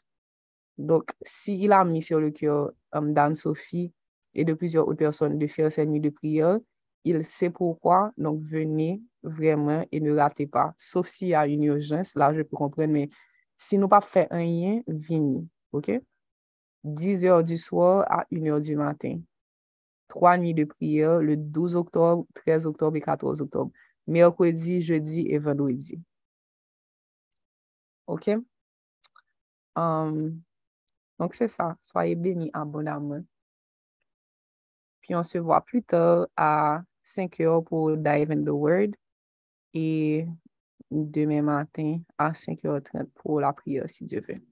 [0.77, 3.93] Donc, s'il a mis sur le cœur um, d'Anne-Sophie
[4.35, 6.59] et de plusieurs autres personnes de faire cette nuit de prière,
[7.05, 8.13] il sait pourquoi.
[8.17, 10.75] Donc, venez vraiment et ne ratez pas.
[10.79, 13.11] Sauf s'il y a une urgence, là, je peux comprendre, mais
[13.57, 15.45] si nous pas fait un lien, venez.
[15.73, 15.91] OK?
[16.85, 19.21] 10 heures du soir à 1 heure du matin.
[20.07, 23.73] Trois nuits de prière le 12 octobre, 13 octobre et 14 octobre.
[24.09, 26.01] Mercredi, jeudi et vendredi.
[28.07, 28.31] OK?
[29.77, 30.41] Um,
[31.19, 31.77] donc, c'est ça.
[31.83, 33.23] Soyez bénis abondamment.
[35.03, 38.93] Puis, on se voit plus tard à 5 heures pour Dive in the Word
[39.75, 40.27] et
[40.91, 44.48] demain matin à 5h30 pour la prière, si Dieu veut.